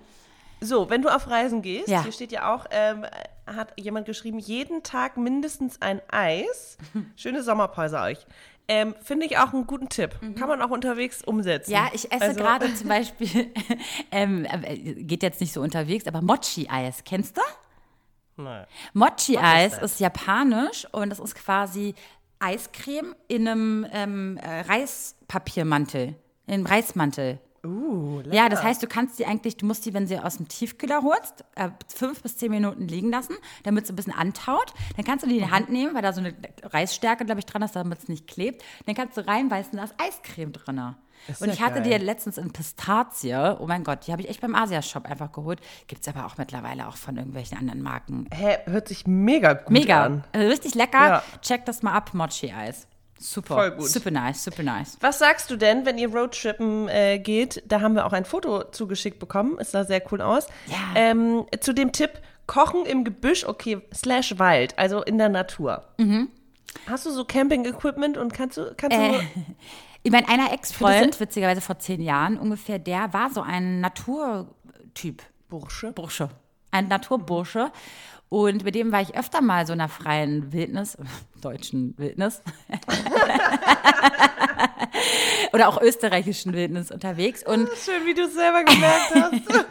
[0.62, 2.02] so, wenn du auf Reisen gehst, Ja.
[2.04, 3.06] hier steht ja auch, ähm,
[3.46, 6.78] hat jemand geschrieben, jeden Tag mindestens ein Eis.
[7.16, 8.26] Schöne Sommerpause euch.
[8.68, 10.16] Ähm, Finde ich auch einen guten Tipp.
[10.40, 11.70] Kann man auch unterwegs umsetzen.
[11.70, 11.76] Mhm.
[11.76, 13.54] Ja, ich esse Also- gerade zum Beispiel,
[14.12, 17.04] ähm, äh, geht jetzt nicht so unterwegs, aber Mochi-Eis.
[17.04, 17.42] Kennst du?
[18.38, 18.66] Nein.
[18.94, 21.94] Mochi-Eis ist japanisch und das ist quasi
[22.40, 26.16] Eiscreme in einem ähm, äh, Reispapiermantel,
[26.48, 27.40] in einem Reismantel.
[27.66, 28.36] Uh, lecker.
[28.36, 31.02] Ja, das heißt, du kannst die eigentlich, du musst die, wenn sie aus dem Tiefkühler
[31.02, 34.74] holst, äh, fünf bis zehn Minuten liegen lassen, damit es ein bisschen antaut.
[34.96, 35.52] Dann kannst du die in die.
[35.52, 38.64] Hand nehmen, weil da so eine Reisstärke, glaube ich, dran ist, damit es nicht klebt.
[38.86, 40.96] Dann kannst du reinbeißen, da ist Eiscreme drin.
[41.28, 41.98] Ist Und ich hatte geil.
[41.98, 43.34] die letztens in Pistazie.
[43.60, 45.60] Oh mein Gott, die habe ich echt beim Asia-Shop einfach geholt.
[45.88, 48.28] Gibt es aber auch mittlerweile auch von irgendwelchen anderen Marken.
[48.32, 50.04] Hä, hört sich mega gut Mega.
[50.04, 50.24] an.
[50.34, 51.08] Also richtig lecker.
[51.08, 51.24] Ja.
[51.42, 52.88] Check das mal ab, Mochi-Eis.
[53.18, 53.56] Super.
[53.56, 53.90] Voll gut.
[53.90, 54.98] Super nice, super nice.
[55.00, 57.64] Was sagst du denn, wenn ihr Roadtrippen äh, geht?
[57.66, 59.58] Da haben wir auch ein Foto zugeschickt bekommen.
[59.60, 60.48] Es sah sehr cool aus.
[60.68, 60.78] Ja.
[60.96, 62.12] Ähm, zu dem Tipp,
[62.48, 65.84] Kochen im Gebüsch, okay, slash Wald, also in der Natur.
[66.88, 69.20] Hast du so Camping-Equipment und kannst du, kannst Äh, du
[70.04, 75.24] ich meine, einer Ex-Freund, witzigerweise vor zehn Jahren ungefähr, der war so ein Naturtyp.
[75.50, 75.92] Bursche?
[75.94, 76.30] Bursche.
[76.72, 77.72] Ein Naturbursche.
[78.36, 80.98] Und mit dem war ich öfter mal so in einer freien Wildnis,
[81.42, 82.42] deutschen Wildnis.
[85.54, 87.46] Oder auch österreichischen Wildnis unterwegs.
[87.46, 89.66] Und Schön, wie du es selber gemerkt hast.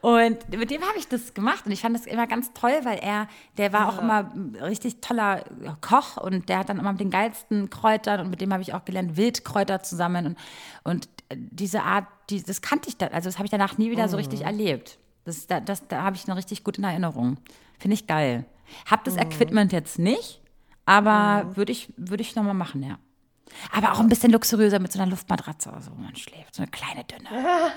[0.00, 2.98] Und mit dem habe ich das gemacht und ich fand das immer ganz toll, weil
[2.98, 3.28] er,
[3.58, 4.32] der war auch immer
[4.62, 5.44] richtig toller
[5.80, 8.72] Koch und der hat dann immer mit den geilsten Kräutern und mit dem habe ich
[8.72, 10.38] auch gelernt, Wildkräuter zusammen und,
[10.84, 14.08] und diese Art, die, das kannte ich dann, also das habe ich danach nie wieder
[14.08, 14.98] so richtig erlebt.
[15.26, 17.36] Das, da, das, da habe ich eine richtig gute Erinnerung.
[17.78, 18.46] Finde ich geil.
[18.88, 20.40] Hab das Equipment jetzt nicht,
[20.86, 22.98] aber würde ich, würde ich nochmal machen, ja.
[23.72, 26.54] Aber auch ein bisschen luxuriöser mit so einer Luftmatratze, also wo man schläft.
[26.54, 27.28] So eine kleine, dünne.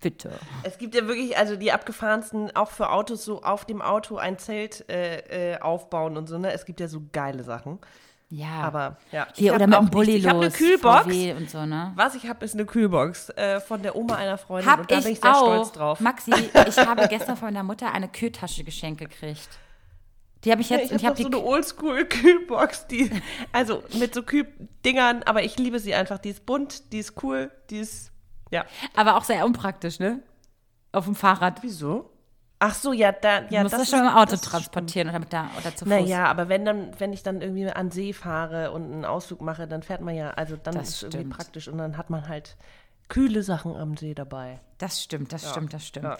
[0.00, 0.32] Bitte.
[0.62, 4.38] Es gibt ja wirklich, also die abgefahrensten, auch für Autos, so auf dem Auto ein
[4.38, 6.52] Zelt äh, äh, aufbauen und so, ne?
[6.52, 7.78] Es gibt ja so geile Sachen.
[8.30, 8.62] Ja.
[8.62, 9.26] Aber ja.
[9.32, 10.24] ich Hier hab oder mit dem Bulli nichts.
[10.24, 11.04] Ich habe eine los, Kühlbox.
[11.04, 11.92] VW und so, ne?
[11.96, 14.98] Was ich habe, ist eine Kühlbox äh, von der Oma einer Freundin Hab und da
[14.98, 15.42] ich bin ich sehr auch.
[15.42, 16.00] stolz drauf.
[16.00, 16.32] Maxi,
[16.68, 19.48] ich habe gestern von meiner Mutter eine Kühltasche geschenkt gekriegt.
[20.44, 23.10] Die habe ich jetzt ich habe ich habe so die eine Oldschool-Kühlbox, die,
[23.52, 26.18] also mit so Kühldingern, aber ich liebe sie einfach.
[26.18, 28.12] Die ist bunt, die ist cool, die ist,
[28.50, 28.64] ja.
[28.94, 30.22] aber auch sehr unpraktisch, ne?
[30.92, 31.62] Auf dem Fahrrad.
[31.62, 32.10] Wieso?
[32.62, 35.18] Ach so, ja, da, ja, du musst das, ist- schon im Auto das transportieren oder,
[35.18, 35.88] mit da, oder zu Fuß.
[35.88, 39.66] Naja, aber wenn dann, wenn ich dann irgendwie an See fahre und einen Ausflug mache,
[39.66, 42.28] dann fährt man ja, also dann Das ist es irgendwie praktisch und dann hat man
[42.28, 42.56] halt
[43.08, 44.60] kühle Sachen am See dabei.
[44.78, 46.04] Das stimmt, das stimmt, das stimmt.
[46.04, 46.18] ja.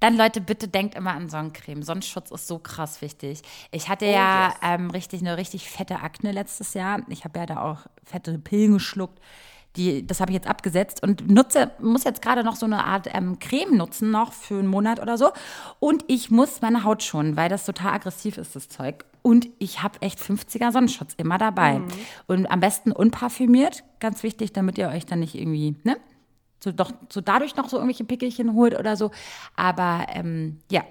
[0.00, 1.82] Dann, Leute, bitte denkt immer an Sonnencreme.
[1.84, 3.42] Sonnenschutz ist so krass wichtig.
[3.70, 4.56] Ich hatte Oh, ja yes.
[4.62, 7.00] ähm, richtig eine richtig fette Akne letztes Jahr.
[7.08, 9.20] Ich habe ja da auch fette Pillen geschluckt.
[9.76, 13.08] Die, das habe ich jetzt abgesetzt und nutze, muss jetzt gerade noch so eine Art
[13.12, 15.30] ähm, Creme nutzen, noch für einen Monat oder so.
[15.78, 19.04] Und ich muss meine Haut schonen, weil das total aggressiv ist, das Zeug.
[19.22, 21.80] Und ich habe echt 50er Sonnenschutz immer dabei.
[22.26, 25.96] Und am besten unparfümiert, ganz wichtig, damit ihr euch dann nicht irgendwie, ne?
[26.62, 29.10] so, doch, so dadurch noch so irgendwelche Pickelchen holt oder so.
[29.56, 30.82] Aber ähm, ja,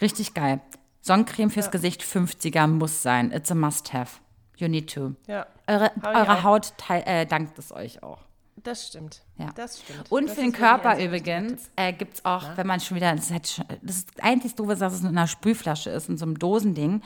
[0.00, 0.60] richtig geil.
[1.02, 3.30] Sonnencreme fürs Gesicht 50er muss sein.
[3.32, 4.20] It's a must-have.
[4.56, 5.12] You need to.
[5.26, 6.42] Ja, Eure, eure.
[6.42, 8.18] Haut äh, dankt es euch auch.
[8.56, 9.22] das stimmt.
[9.38, 9.50] Ja.
[9.54, 10.10] Das stimmt.
[10.10, 13.26] Und das für den Körper übrigens äh, gibt es auch, wenn man schon wieder, das
[13.26, 16.38] ist, halt das ist einzig doofe, dass es in einer Sprühflasche ist, in so einem
[16.38, 17.02] Dosending.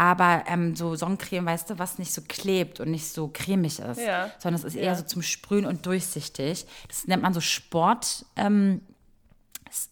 [0.00, 4.00] Aber ähm, so Sonnencreme, weißt du, was nicht so klebt und nicht so cremig ist,
[4.00, 4.30] Ja.
[4.38, 4.94] sondern es ist eher Ja.
[4.94, 6.66] so zum Sprühen und durchsichtig.
[6.86, 8.80] Das nennt man so Sport ähm,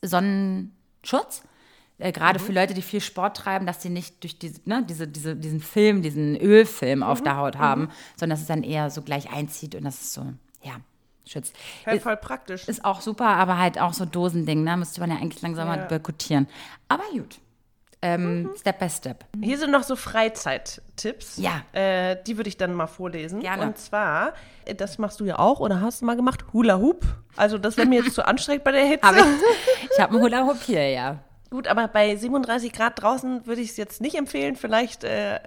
[0.02, 1.42] Sonnenschutz.
[1.98, 5.08] Äh, Gerade für Leute, die viel Sport treiben, dass sie nicht durch diese, ne, diese,
[5.08, 9.02] diese, diesen Film, diesen Ölfilm auf der Haut haben, sondern dass es dann eher so
[9.02, 10.26] gleich einzieht und das ist so,
[10.62, 10.72] ja,
[11.26, 11.54] schützt.
[11.86, 12.68] Halt voll praktisch.
[12.68, 14.76] Ist auch super, aber halt auch so Dosending, ne?
[14.76, 15.84] Müsste man ja eigentlich langsam mal Ja.
[15.86, 16.46] boykottieren.
[16.88, 17.38] Aber gut.
[18.02, 19.24] Ähm, Step by Step.
[19.42, 21.38] Hier sind noch so Freizeittipps.
[21.38, 21.62] Ja.
[21.72, 23.40] Äh, die würde ich dann mal vorlesen.
[23.40, 23.62] Gerne.
[23.62, 24.34] Und zwar,
[24.66, 27.04] äh, das machst du ja auch oder hast du mal gemacht, Hula Hoop.
[27.36, 29.06] Also das wäre mir jetzt zu anstrengend bei der Hitze.
[29.06, 29.22] Hab ich
[29.94, 31.18] ich habe einen Hula Hoop hier, ja.
[31.48, 35.38] Gut, aber bei 37 Grad draußen würde ich es jetzt nicht empfehlen, vielleicht äh,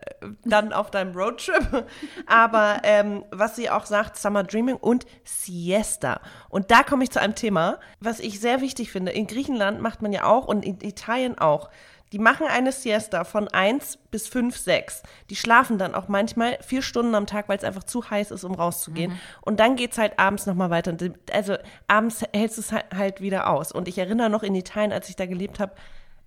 [0.45, 1.85] dann auf deinem Roadtrip.
[2.25, 6.21] Aber ähm, was sie auch sagt, Summer Dreaming und Siesta.
[6.47, 9.11] Und da komme ich zu einem Thema, was ich sehr wichtig finde.
[9.11, 11.69] In Griechenland macht man ja auch und in Italien auch.
[12.11, 15.03] Die machen eine Siesta von 1 bis 5, 6.
[15.29, 18.43] Die schlafen dann auch manchmal vier Stunden am Tag, weil es einfach zu heiß ist,
[18.43, 19.11] um rauszugehen.
[19.41, 20.95] Und dann geht's halt abends nochmal weiter.
[21.31, 21.55] Also
[21.87, 23.71] abends hältst du es halt- wieder aus.
[23.71, 25.73] Und ich erinnere noch in Italien, als ich da gelebt habe,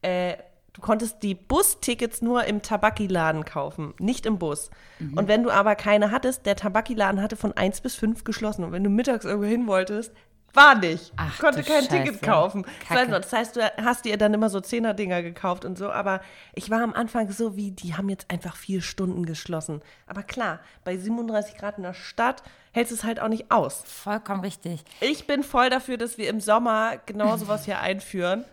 [0.02, 0.34] äh,
[0.72, 4.70] du konntest die Bustickets nur im Tabakiladen kaufen, nicht im Bus.
[5.16, 8.64] Und wenn du aber keine hattest, der Tabakiladen hatte von 1 bis 5 geschlossen.
[8.64, 10.12] Und wenn du mittags irgendwo hin wolltest,
[10.54, 11.12] war nicht.
[11.16, 11.88] Ach, konnte kein Scheiße.
[12.04, 12.64] Ticket kaufen.
[12.86, 13.10] Kacke.
[13.10, 15.90] Das heißt, du hast dir dann immer so Zehner-Dinger gekauft und so.
[15.90, 16.20] Aber
[16.54, 19.80] ich war am Anfang so wie, die haben jetzt einfach vier Stunden geschlossen.
[20.06, 22.42] Aber klar, bei 37 Grad in der Stadt
[22.74, 23.82] hältst du es halt auch nicht aus.
[23.86, 24.82] Vollkommen richtig.
[25.00, 28.44] Ich bin voll dafür, dass wir im Sommer genau sowas hier einführen.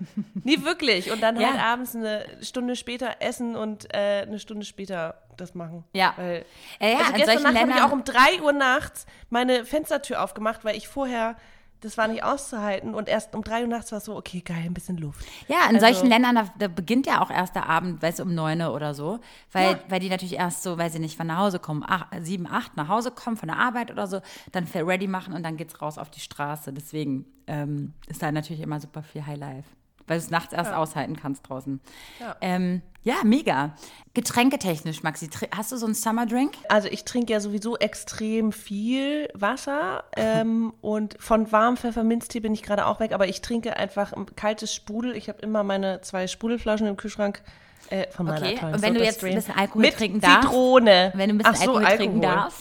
[0.44, 1.12] Nie wirklich.
[1.12, 1.50] Und dann Ja.
[1.52, 5.86] halt abends eine Stunde später essen und äh, eine Stunde später das machen.
[5.94, 6.14] Ja.
[6.18, 6.46] Weil,
[6.82, 10.66] Ja, ja, also gestern Nacht habe ich auch um 3 Uhr nachts meine Fenstertür aufgemacht,
[10.66, 11.36] weil ich vorher,
[11.82, 12.94] das war nicht auszuhalten.
[12.94, 15.26] Und erst um 3 Uhr nachts war es so, okay, geil, ein bisschen Luft.
[15.48, 18.24] Ja, in Also- solchen Ländern, da, da beginnt ja auch erst der Abend, weißt du,
[18.24, 19.20] um neun oder so.
[19.52, 19.80] Weil, Ja.
[19.90, 22.76] weil die natürlich erst so, weiß ich nicht, von nach Hause kommen, acht, sieben, acht
[22.78, 24.22] nach Hause kommen von der Arbeit oder so,
[24.52, 26.74] dann ready machen und dann geht's raus auf die Straße.
[26.74, 29.68] Deswegen ähm, ist da natürlich immer super viel Highlife.
[30.10, 31.80] Weil du es nachts erst aushalten kannst draußen.
[32.20, 32.36] Ja.
[32.42, 33.76] Ähm, ja, mega.
[34.14, 36.54] Getränketechnisch, Maxi, hast du so einen Summer Drink?
[36.68, 42.64] Also ich trinke ja sowieso extrem viel Wasser ähm, und von warmem Pfefferminztee bin ich
[42.64, 45.16] gerade auch weg, aber ich trinke einfach ein kaltes Sprudel.
[45.16, 47.42] Ich habe immer meine zwei Sprudelflaschen im Kühlschrank
[47.90, 50.50] Äh, von meiner Okay, tollen und wenn du jetzt ein bisschen Alkohol Mit trinken darfst,
[50.50, 51.12] Zitrone.
[51.16, 52.52] Wenn du ein bisschen so, Alkohol, trinken Alkohol.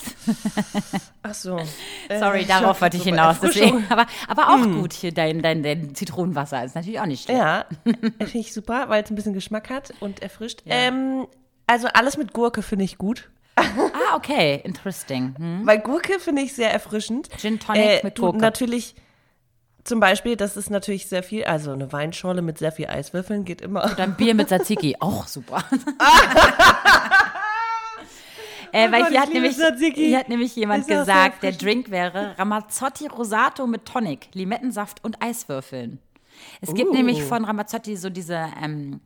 [0.81, 1.03] darf.
[1.22, 1.61] Ach so.
[2.09, 3.39] Äh, Sorry, darauf wollte ich hinaus.
[3.41, 3.85] Deswegen.
[3.91, 7.39] Aber, aber auch gut hier, dein, dein, dein Zitronenwasser ist natürlich auch nicht schlecht.
[7.39, 10.62] Ja, finde ich super, weil es ein bisschen Geschmack hat und erfrischt.
[10.64, 11.26] Ähm,
[11.66, 13.29] also alles mit Gurke finde ich gut.
[13.57, 15.35] Ah, okay, interesting.
[15.37, 15.66] Hm.
[15.66, 17.29] Weil Gurke finde ich sehr erfrischend.
[17.37, 18.39] Gin Tonic mit du, Gurke.
[18.39, 18.95] Natürlich,
[19.85, 23.61] zum Beispiel, das ist natürlich sehr viel, also eine Weinschorle mit sehr viel Eiswürfeln geht
[23.61, 23.95] immer.
[23.97, 25.64] Dann Bier mit Tzatziki, auch super.
[28.70, 29.57] Äh, weil Gott, hier hat, nämlich,
[29.95, 31.53] hier hat nämlich jemand Ist gesagt, der.
[31.53, 36.01] Drink wäre Ramazzotti Rosato mit Tonic, Limettensaft und Eiswürfeln.
[36.61, 36.95] Es gibt Uh.
[36.95, 39.01] nämlich von Ramazzotti so diese ähm,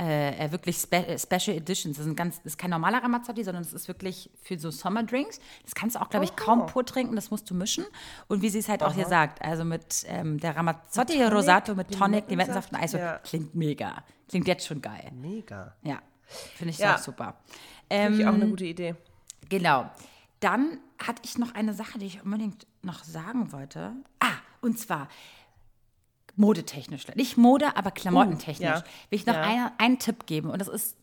[0.00, 1.98] äh, äh, wirklich Spe äh, Special Editions.
[1.98, 4.70] Das ist, ein ganz, das ist kein normaler Ramazzotti, sondern es ist wirklich für so
[4.70, 5.38] Sommerdrinks.
[5.64, 7.84] Das kannst du auch, glaube ich, kaum pur trinken, das musst du mischen.
[8.26, 11.74] Und wie sie es halt auch hier sagt, also mit ähm, der Ramazzotti Tonic, Rosato
[11.74, 13.12] mit Tonic, Limettensaft, und Eiswürfeln.
[13.12, 13.18] ja.
[13.18, 14.02] Klingt mega.
[14.28, 15.10] Klingt jetzt schon geil.
[15.12, 15.74] Mega.
[15.82, 16.00] Ja,
[16.56, 16.94] finde ich Ja.
[16.94, 17.36] auch super.
[17.90, 18.94] Finde ich auch Ähm, eine gute Idee.
[19.48, 19.90] Genau.
[20.40, 23.92] Dann hatte ich noch eine Sache, die ich unbedingt noch sagen wollte.
[24.20, 24.28] Ah,
[24.62, 25.08] und zwar
[26.40, 27.06] modetechnisch.
[27.14, 28.68] Nicht Mode, aber klamottentechnisch.
[28.68, 28.76] ja.
[29.10, 29.42] Will ich noch Ja.
[29.42, 30.50] eine, einen Tipp geben.
[30.50, 30.96] Und das ist,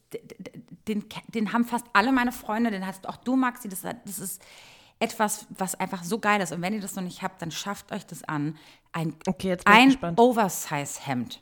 [0.88, 3.69] den, den haben fast alle meine Freunde, den hast auch du, Maxi.
[3.69, 4.41] Das, das ist
[4.99, 6.51] etwas, was einfach so geil ist.
[6.51, 8.57] Und wenn ihr das noch nicht habt, dann schafft euch das an.
[8.93, 9.95] Ein, Okay, ein.
[10.17, 11.41] Oversize-Hemd.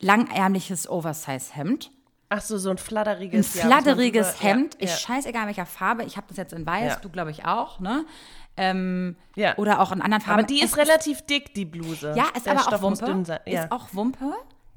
[0.00, 1.90] Langärmliches Oversize-Hemd.
[2.30, 3.54] Ach so, so ein Ein fladderiges.
[3.54, 3.68] ja,
[4.40, 4.74] Hemd.
[4.74, 5.14] Ja, Ist ja.
[5.14, 6.04] scheißegal, welcher Farbe.
[6.04, 8.04] Ich habe das jetzt in weiß, du glaube ich auch, ne?
[8.56, 9.56] Ähm, Ja.
[9.58, 10.40] Oder auch in anderen Farben.
[10.40, 12.14] Aber die ist Es relativ dick, die Bluse.
[12.16, 13.40] Ja, ist Der aber Stoff auch Wumpe.
[13.46, 13.64] Ja.
[13.64, 14.32] Ist auch Wumpe,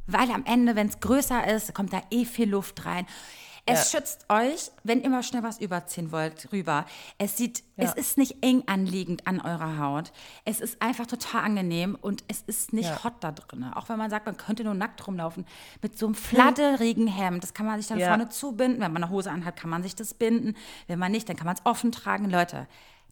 [0.07, 3.05] weil am Ende, wenn es größer ist, kommt da eh viel Luft rein.
[3.69, 6.85] Es schützt euch, wenn ihr mal schnell was überziehen wollt, rüber.
[7.17, 10.13] Es sieht, es ist nicht eng anliegend an eurer Haut.
[10.45, 13.03] Es ist einfach total angenehm und es ist nicht Ja.
[13.03, 13.65] hot da drin.
[13.75, 15.45] Auch wenn man sagt, man könnte nur nackt rumlaufen.
[15.81, 18.07] Mit so einem fladderigen Hemd, das kann man sich dann Ja.
[18.07, 18.79] vorne zubinden.
[18.79, 20.55] Wenn man eine Hose anhat, kann man sich das binden.
[20.87, 22.29] Wenn man nicht, dann kann man es offen tragen.
[22.29, 22.67] Leute,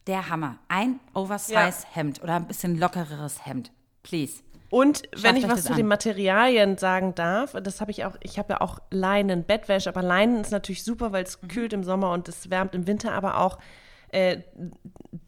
[0.06, 0.56] der Hammer.
[0.68, 3.72] Ein Oversize-Hemd oder ein bisschen lockereres Hemd.
[4.02, 4.42] Please.
[4.70, 5.76] Und wenn Schafft ich euch was zu an.
[5.76, 10.02] den Materialien sagen darf, das habe ich auch, ich habe ja auch Leinen, Bettwäsche, aber
[10.02, 11.48] Leinen ist natürlich super, weil es Mhm.
[11.48, 13.58] kühlt im Sommer und es wärmt im Winter, aber auch
[14.10, 14.42] äh,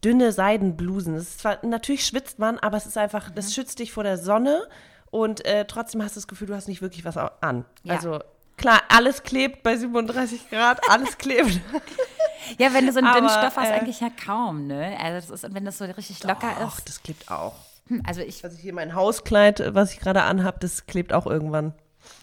[0.03, 1.15] dünne Seidenblusen.
[1.15, 3.35] Es ist zwar, natürlich schwitzt man, aber es ist einfach, Mhm.
[3.35, 4.67] das schützt dich vor der Sonne
[5.11, 7.65] und äh, trotzdem hast du das Gefühl, du hast nicht wirklich was an.
[7.83, 7.95] Ja.
[7.95, 8.19] Also
[8.57, 11.59] klar, alles klebt bei 37 Grad, alles klebt.
[12.57, 14.97] Ja, wenn du so einen dünnen Stoff hast, äh, eigentlich ja kaum, ne?
[15.01, 16.87] Also das ist, wenn das so richtig locker Ach, ist.
[16.89, 17.53] das klebt auch.
[17.87, 21.73] Hm, Also ich Also hier mein Hauskleid, was ich gerade anhab, das klebt auch irgendwann.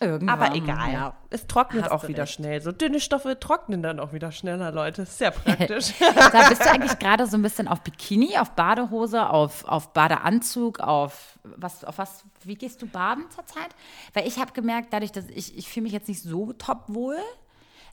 [0.01, 0.29] irgendwann.
[0.29, 0.93] Aber egal.
[0.93, 1.15] Ja.
[1.31, 2.35] Es trocknet auch wieder recht.
[2.35, 2.61] schnell.
[2.63, 5.03] So dünne Stoffe trocknen dann auch wieder schneller, Leute.
[5.03, 5.93] Ist sehr praktisch.
[6.33, 10.81] Da bist du eigentlich gerade so ein bisschen auf Bikini, auf Badehose, auf, auf Badeanzug,
[10.81, 13.69] auf was, auf was, wie gehst du baden zurzeit?
[14.15, 17.19] Weil ich habe gemerkt, dadurch, dass ich, ich fühle mich jetzt nicht so top wohl.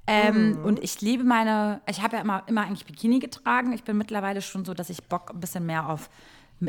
[0.08, 0.66] Ähm, Mhm.
[0.66, 3.72] Und ich liebe meine, ich habe ja immer, immer eigentlich Bikini getragen.
[3.74, 6.10] Ich bin mittlerweile schon so, dass ich Bock ein bisschen mehr auf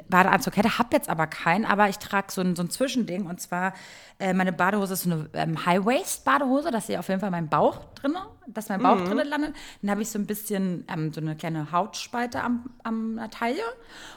[0.08, 3.40] Badeanzug hätte, habe jetzt aber keinen, aber ich trage so ein, so ein Zwischending und
[3.40, 3.74] zwar
[4.18, 7.84] äh, meine Badehose ist so eine ähm, High-Waist-Badehose, dass sie auf jeden Fall mein Bauch
[7.94, 8.18] drinne,
[8.48, 8.84] dass mein Mhm.
[8.84, 9.54] Bauch drinne landet.
[9.82, 13.62] Dann habe ich so ein bisschen ähm, so eine kleine Hautspalte am, am der Taille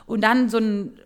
[0.07, 0.97] und dann so ein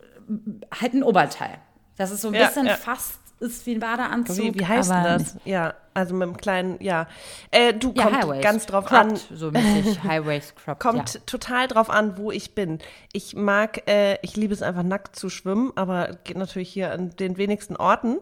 [0.80, 1.58] halt ein Oberteil.
[1.98, 2.76] Das ist so ein Ja, bisschen ja.
[2.76, 4.38] fast ist wie ein Badeanzug.
[4.38, 5.38] Wie, wie heißt das?
[5.44, 7.08] Ja, also mit einem kleinen, ja.
[7.52, 8.44] Äh, du, Ja, kommt High-Waist.
[8.44, 9.38] ganz drauf Cropped, an.
[9.38, 10.80] So mäßig High-Waist cropped.
[10.80, 11.20] Kommt ja.
[11.26, 12.80] total drauf an, wo ich bin.
[13.14, 17.10] Ich mag, äh, ich liebe es einfach nackt zu schwimmen, aber geht natürlich hier an
[17.12, 18.18] den wenigsten Orten.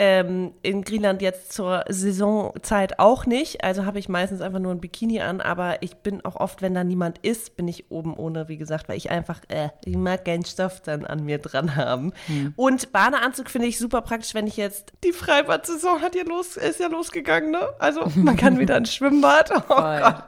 [0.00, 3.64] Ähm, in Griechenland jetzt zur Saisonzeit auch nicht.
[3.64, 6.72] Also habe ich meistens einfach nur ein Bikini an, aber ich bin auch oft, wenn
[6.72, 10.24] da niemand ist, bin ich oben ohne, wie gesagt, weil ich einfach, äh, ich mag
[10.24, 12.12] keinen Stoff dann an mir dran haben.
[12.26, 12.52] Hm.
[12.54, 16.78] Und Badeanzug finde ich super praktisch, wenn ich jetzt, die Freibad-Saison hat ja los, ist
[16.78, 17.68] ja losgegangen, ne?
[17.78, 19.50] Also man kann wieder ins Schwimmbad.
[19.50, 20.00] Oh Voll.
[20.00, 20.24] Gott.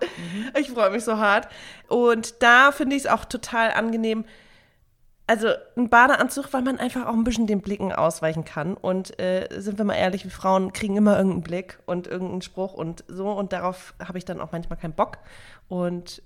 [0.59, 1.49] Ich freue mich so hart.
[1.89, 4.25] Und da finde ich es auch total angenehm.
[5.27, 8.75] Also ein Badeanzug, weil man einfach auch ein bisschen den Blicken ausweichen kann.
[8.75, 12.73] Und äh, sind wir mal ehrlich, wir Frauen kriegen immer irgendeinen Blick und irgendeinen Spruch
[12.73, 13.31] und so.
[13.31, 15.19] Und darauf habe ich dann auch manchmal keinen Bock.
[15.69, 16.23] Und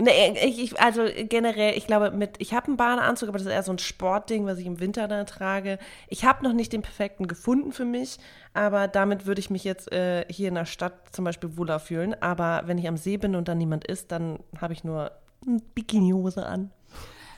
[0.00, 3.52] Nee, ich, ich, also generell, ich glaube, mit, ich habe einen Badeanzug, aber das ist
[3.52, 5.78] eher so ein Sportding, was ich im Winter dann trage.
[6.06, 8.18] Ich habe noch nicht den perfekten gefunden für mich,
[8.54, 12.14] aber damit würde ich mich jetzt äh, hier in der Stadt zum Beispiel wohler fühlen.
[12.22, 15.10] Aber wenn ich am See bin und dann niemand ist, dann habe ich nur
[15.44, 16.70] eine Bikinihose an.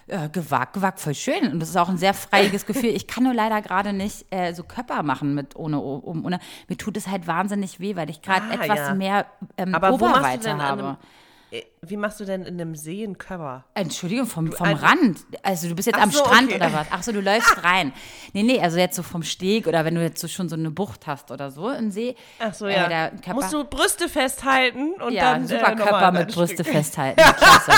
[0.06, 1.52] Ja, gewagt, gewagt, voll schön.
[1.52, 2.90] Und das ist auch ein sehr freies Gefühl.
[2.90, 6.40] Ich kann nur leider gerade nicht äh, so Körper machen mit ohne, um, ohne.
[6.68, 8.94] Mir tut es halt wahnsinnig weh, weil ich gerade Ah, etwas ja.
[8.94, 10.98] mehr ähm, Aber Oberweite habe.
[11.50, 13.64] Äh, wie machst du denn in einem See einen Cover?
[13.74, 15.18] Entschuldigung, vom, vom also- Rand.
[15.42, 16.56] Also du bist jetzt am so, Strand okay.
[16.56, 16.86] oder was?
[16.90, 17.92] Ach so, du läufst rein.
[18.32, 20.70] Nee, nee, also jetzt so vom Steg oder wenn du jetzt so schon so eine
[20.70, 22.14] Bucht hast oder so im See.
[22.38, 23.08] Ach so, äh, ja.
[23.10, 26.34] Körper- Musst du Brüste festhalten und ja, dann super äh, Körper mit.
[26.34, 27.20] Brüste festhalten.
[27.20, 27.72] Klasse.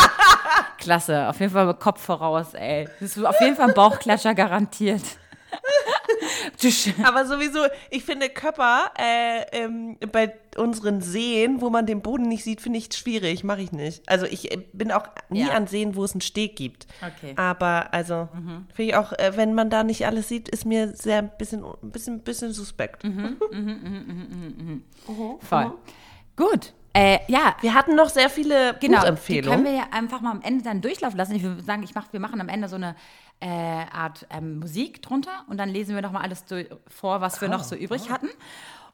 [0.79, 1.29] Klasse.
[1.29, 2.89] Auf jeden Fall mit Kopf voraus, ey.
[3.01, 5.03] Das ist auf jeden Fall ein Bauchklatscher garantiert.
[7.05, 7.61] Aber sowieso,
[7.91, 12.79] ich finde Körper äh, ähm, bei unseren Seen, wo man den Boden nicht sieht, finde
[12.79, 13.43] ich schwierig.
[13.45, 14.03] Mache ich nicht.
[14.09, 15.53] Also ich äh, bin auch nie Ja.
[15.53, 16.87] an Seen, wo es einen Steg gibt.
[17.01, 17.33] Okay.
[17.37, 18.29] Aber also
[18.75, 21.65] finde ich auch, äh, wenn man da nicht alles sieht, ist mir sehr ein bisschen,
[21.65, 23.05] ein bisschen, bisschen suspekt.
[23.05, 23.37] Mhm.
[25.41, 25.73] Voll.
[26.37, 26.73] Gut.
[26.95, 29.65] Äh, ja, Wir hatten noch sehr viele Genau, die können Buchempfehlungen.
[29.65, 31.35] wir ja einfach mal am Ende dann durchlaufen lassen.
[31.35, 32.95] Ich würde sagen, ich mach, wir machen am Ende so eine
[33.43, 33.47] äh,
[33.93, 37.49] Art ähm, Musik drunter und dann lesen wir noch mal alles durch, vor, was wir
[37.49, 38.29] noch so übrig hatten.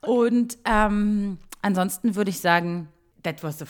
[0.01, 2.89] Und ähm, ansonsten würde ich sagen,
[3.23, 3.67] that was the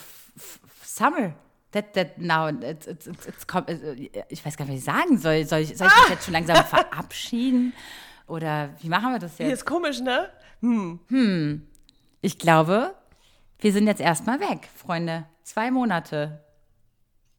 [0.83, 1.33] summer.
[1.71, 5.17] That, that now, it's, it's, it's, com- äh, ich weiß gar nicht, was ich sagen
[5.17, 5.45] soll.
[5.45, 7.73] Soll ich, soll ich mich jetzt schon langsam verabschieden?
[8.27, 9.59] Oder wie machen wir das Hier jetzt?
[9.59, 10.29] ist komisch, ne?
[12.21, 12.95] Ich glaube,
[13.59, 15.25] wir sind jetzt erstmal weg, Freunde.
[15.43, 16.43] Zwei Monate.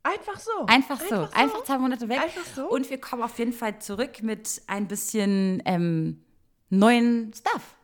[0.02, 0.50] Einfach so.
[0.66, 1.28] Einfach so.
[1.32, 2.20] Einfach, zwei Monate weg.
[2.22, 2.68] Einfach so?
[2.68, 6.24] Und wir kommen auf jeden Fall zurück mit ein bisschen ähm,
[6.70, 7.76] neuen Stuff.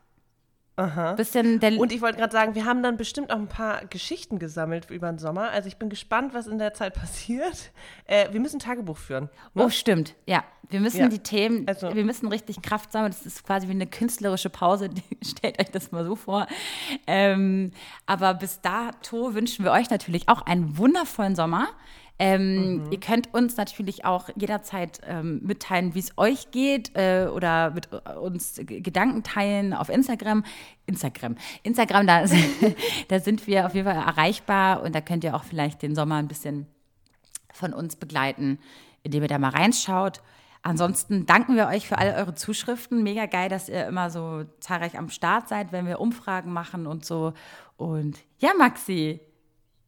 [0.79, 1.15] Aha.
[1.15, 4.39] Bisschen der Und ich wollte gerade sagen, wir haben dann bestimmt auch ein paar Geschichten
[4.39, 5.49] gesammelt über den Sommer.
[5.51, 7.71] Also ich bin gespannt, was in der Zeit passiert.
[8.05, 9.31] Äh, wir müssen Tagebuch führen.
[9.55, 10.15] Oh, stimmt.
[10.27, 11.09] Ja, wir müssen Ja.
[11.09, 13.11] die Themen, Also- wir müssen richtig Kraft sammeln.
[13.13, 14.91] Das ist quasi wie eine künstlerische Pause.
[15.25, 16.47] Stellt euch das mal so vor.
[17.07, 17.71] Ähm,
[18.05, 21.69] aber bis dato wünschen wir euch natürlich auch einen wundervollen Sommer.
[22.19, 22.93] Ähm, Mhm.
[22.93, 27.89] Ihr könnt uns natürlich auch jederzeit ähm, mitteilen, wie es euch geht äh, oder mit
[27.93, 30.45] äh, uns Gedanken teilen auf Instagram.
[30.87, 31.37] Instagram.
[31.63, 32.25] Instagram, da,
[33.09, 36.17] da sind wir auf jeden Fall erreichbar und da könnt ihr auch vielleicht den Sommer
[36.17, 36.67] ein bisschen
[37.53, 38.59] von uns begleiten,
[39.03, 40.23] indem ihr da mal reinschaut.
[40.63, 43.03] Ansonsten danken wir euch für alle eure Zuschriften.
[43.03, 47.05] Mega geil, dass ihr immer so zahlreich am Start seid, wenn wir Umfragen machen und
[47.05, 47.35] so.
[47.77, 49.21] Und ja, Maxi,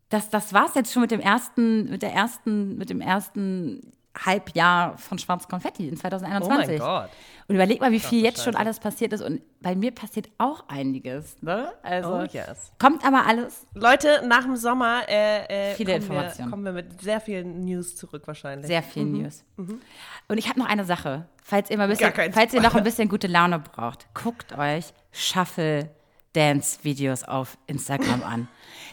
[0.09, 3.92] das, das war's jetzt schon mit dem ersten, mit der ersten, mit dem ersten
[4.24, 6.80] Halbjahr von Schwarz Konfetti in 2021.
[6.80, 7.11] Oh mein Gott.
[7.46, 9.22] Und überleg mal, wie viel jetzt schon alles passiert ist.
[9.22, 11.36] Und bei mir passiert auch einiges.
[11.40, 11.72] Ne?
[11.82, 12.72] Also Oh, yes.
[12.78, 13.66] kommt aber alles.
[13.74, 16.46] Leute, nach dem Sommer äh, äh, Viele kommen, Informationen.
[16.48, 18.66] Wir, kommen wir mit sehr vielen News zurück wahrscheinlich.
[18.66, 19.44] Sehr viel News.
[19.56, 21.26] Und ich habe noch eine Sache.
[21.42, 24.92] Falls ihr mal ein bisschen, falls ihr noch ein bisschen gute Laune braucht, guckt euch
[25.12, 25.90] Shuffle
[26.34, 28.48] Dance Videos auf Instagram an.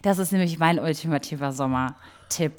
[0.05, 2.53] Das ist nämlich mein ultimativer Sommer-Tipp.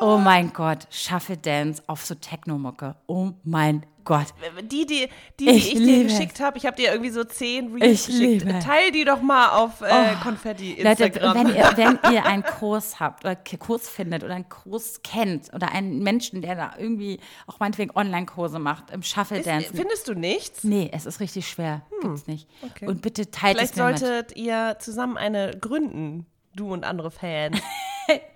[0.00, 2.96] Oh, mein Gott, Shuffle Dance auf so Techno-Mucke.
[3.06, 4.26] Oh mein Gott.
[4.62, 5.08] Die, die,
[5.38, 6.12] die, die Ich ich, dir es.
[6.12, 8.44] geschickt habe, ich habe dir irgendwie so zehn Reels Ich geschickt.
[8.44, 8.58] liebe.
[8.58, 11.34] Teil die doch mal auf äh, Konfetti Leute, Instagram.
[11.36, 15.70] wenn ihr, wenn ihr einen Kurs habt oder Kurs findet oder einen Kurs kennt oder
[15.70, 19.70] einen Menschen, der da irgendwie auch meinetwegen Online-Kurse macht im Shuffle Ist, Dance.
[19.72, 20.64] findest du nichts?
[20.64, 21.82] Nee, es ist richtig schwer.
[22.00, 22.48] Gibt's nicht.
[22.64, 22.88] okay.
[22.88, 23.98] Und bitte teilt Vielleicht es mir mit.
[24.00, 27.58] solltet ihr zusammen eine gründen, du und andere Fans.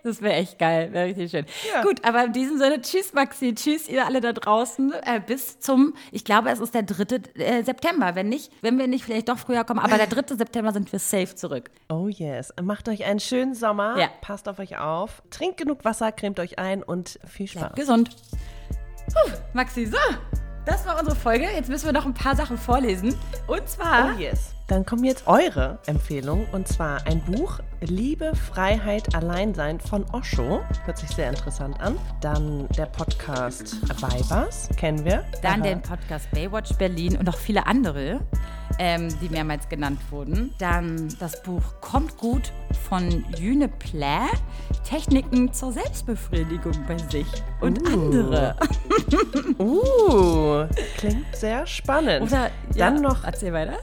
[0.05, 1.45] Das wäre echt geil, wäre richtig schön.
[1.75, 1.83] Ja.
[1.83, 4.93] Gut, aber in diesem Sinne, tschüss Maxi, tschüss ihr alle da draußen.
[5.05, 7.17] Äh, bis zum, ich glaube, es ist der 3.
[7.35, 8.15] Äh, September.
[8.15, 10.37] Wenn nicht, wenn wir nicht vielleicht doch früher kommen, aber der 3.
[10.37, 11.71] September sind wir safe zurück.
[11.89, 12.55] Oh yes.
[12.63, 13.99] Macht euch einen schönen Sommer.
[13.99, 14.09] Ja.
[14.21, 15.23] Passt auf euch auf.
[15.31, 17.75] Trinkt genug Wasser, cremt euch ein und viel Spaß.
[17.75, 18.11] Gesund.
[19.13, 19.99] Puh, Maxi, so.
[20.65, 21.45] Das war unsere Folge.
[21.45, 23.17] Jetzt müssen wir noch ein paar Sachen vorlesen.
[23.47, 24.15] Und zwar.
[24.15, 24.56] Oh yes.
[24.67, 30.61] Dann kommen jetzt eure Empfehlungen und zwar ein Buch Liebe, Freiheit, Alleinsein von Osho.
[30.85, 31.97] Hört sich sehr interessant an.
[32.21, 35.25] Dann der Podcast Weibers, kennen wir.
[35.41, 35.69] Dann Aha.
[35.69, 38.21] den Podcast Baywatch Berlin und auch viele andere,
[38.79, 40.55] ähm, die mehrmals genannt wurden.
[40.59, 42.53] Dann das Buch Kommt gut
[42.89, 44.27] von Jüne Plä,
[44.89, 47.27] Techniken zur Selbstbefriedigung bei sich
[47.61, 47.87] und Uh.
[47.93, 48.57] andere.
[49.59, 50.65] Uh,
[50.97, 52.23] klingt sehr spannend.
[52.31, 53.79] Oder, Dann ja, noch Erzähl weiter.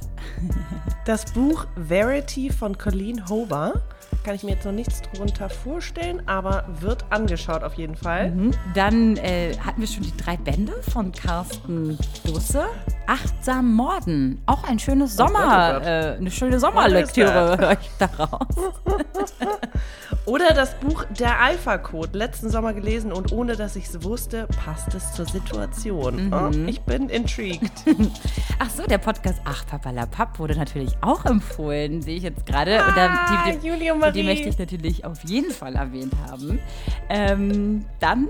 [1.05, 3.81] das Buch Verity von Colleen Hover.
[4.23, 8.31] Kann ich mir jetzt noch nichts drunter vorstellen, aber wird angeschaut auf jeden Fall.
[8.31, 8.51] Mhm.
[8.73, 12.65] Dann äh, hatten wir schon die drei Bände von Carsten Dusse.
[13.05, 14.41] Achtsam Morden.
[14.45, 15.89] Auch ein schönes Sommer, Gott, oh.
[15.89, 18.47] Äh, eine schöne Sommerlektüre höre ich daraus.
[20.25, 24.93] Oder das Buch Der Alpha-Code, letzten Sommer gelesen und ohne dass ich es wusste, passt
[24.95, 26.27] es zur Situation.
[26.27, 26.33] Mhm.
[26.33, 27.71] Oh, ich bin intrigued.
[28.59, 32.83] Ach so, der Podcast Ach Papalapap wurde natürlich auch empfohlen, sehe ich jetzt gerade.
[32.83, 34.13] Ah, die, die, und Marie.
[34.13, 36.59] die möchte ich natürlich auf jeden Fall erwähnt haben.
[37.09, 38.27] Ähm, dann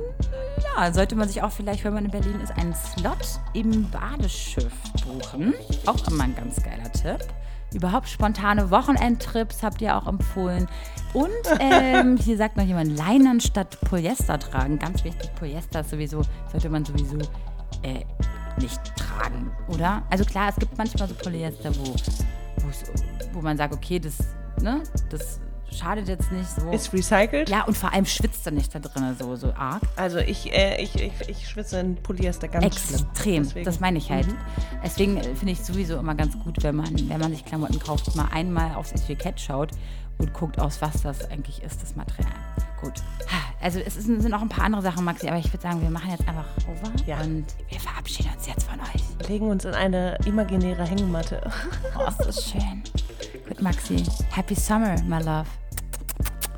[0.77, 4.73] ja, sollte man sich auch vielleicht, wenn man in Berlin ist, einen Slot im Badeschiff
[5.05, 5.53] buchen.
[5.85, 7.27] Auch immer ein ganz geiler Tipp.
[7.73, 10.67] Überhaupt spontane Wochenendtrips habt ihr auch empfohlen.
[11.13, 14.79] Und ähm, hier sagt noch jemand, Leinen statt Polyester tragen.
[14.79, 16.21] Ganz wichtig, Polyester sowieso,
[16.51, 17.17] sollte man sowieso
[17.81, 18.05] äh,
[18.59, 20.03] nicht tragen, oder?
[20.09, 21.95] Also klar, es gibt manchmal so Polyester, wo,
[23.33, 24.17] wo man sagt, okay, das,
[24.61, 25.39] ne, das
[25.73, 26.69] schadet jetzt nicht so.
[26.71, 27.49] Ist recycelt?
[27.49, 29.81] Ja, und vor allem schwitzt er nicht da drin so, so arg.
[29.95, 33.65] Also ich, äh, ich, ich, ich schwitze in Polyester ganz Extrem, schlimm.
[33.65, 34.27] das meine ich halt.
[34.27, 34.37] Mhm.
[34.83, 37.79] Deswegen äh, finde ich es sowieso immer ganz gut, wenn man, wenn man sich Klamotten
[37.79, 39.71] kauft, mal einmal aufs Etikett schaut
[40.17, 42.33] und guckt, aus was das eigentlich ist, das Material.
[42.81, 42.93] Gut.
[43.61, 46.11] Also es sind noch ein paar andere Sachen, Maxi, aber ich würde sagen, wir machen
[46.11, 47.21] jetzt einfach over ja.
[47.21, 49.29] und wir verabschieden uns jetzt von euch.
[49.29, 51.41] Legen uns in eine imaginäre Hängematte.
[51.97, 52.83] Oh, ist das schön.
[53.47, 54.03] Gut, Maxi.
[54.31, 55.47] Happy Summer, my love.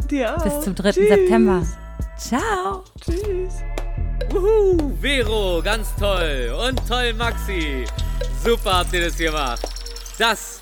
[0.09, 0.43] Dir auch.
[0.43, 0.91] Bis zum 3.
[0.91, 1.09] Tschüss.
[1.09, 1.61] September.
[2.17, 2.83] Ciao.
[3.01, 3.61] Tschüss.
[4.31, 6.55] Wuhu, Vero, ganz toll.
[6.67, 7.85] Und toll, Maxi.
[8.43, 9.61] Super habt ihr das gemacht.
[10.17, 10.61] Das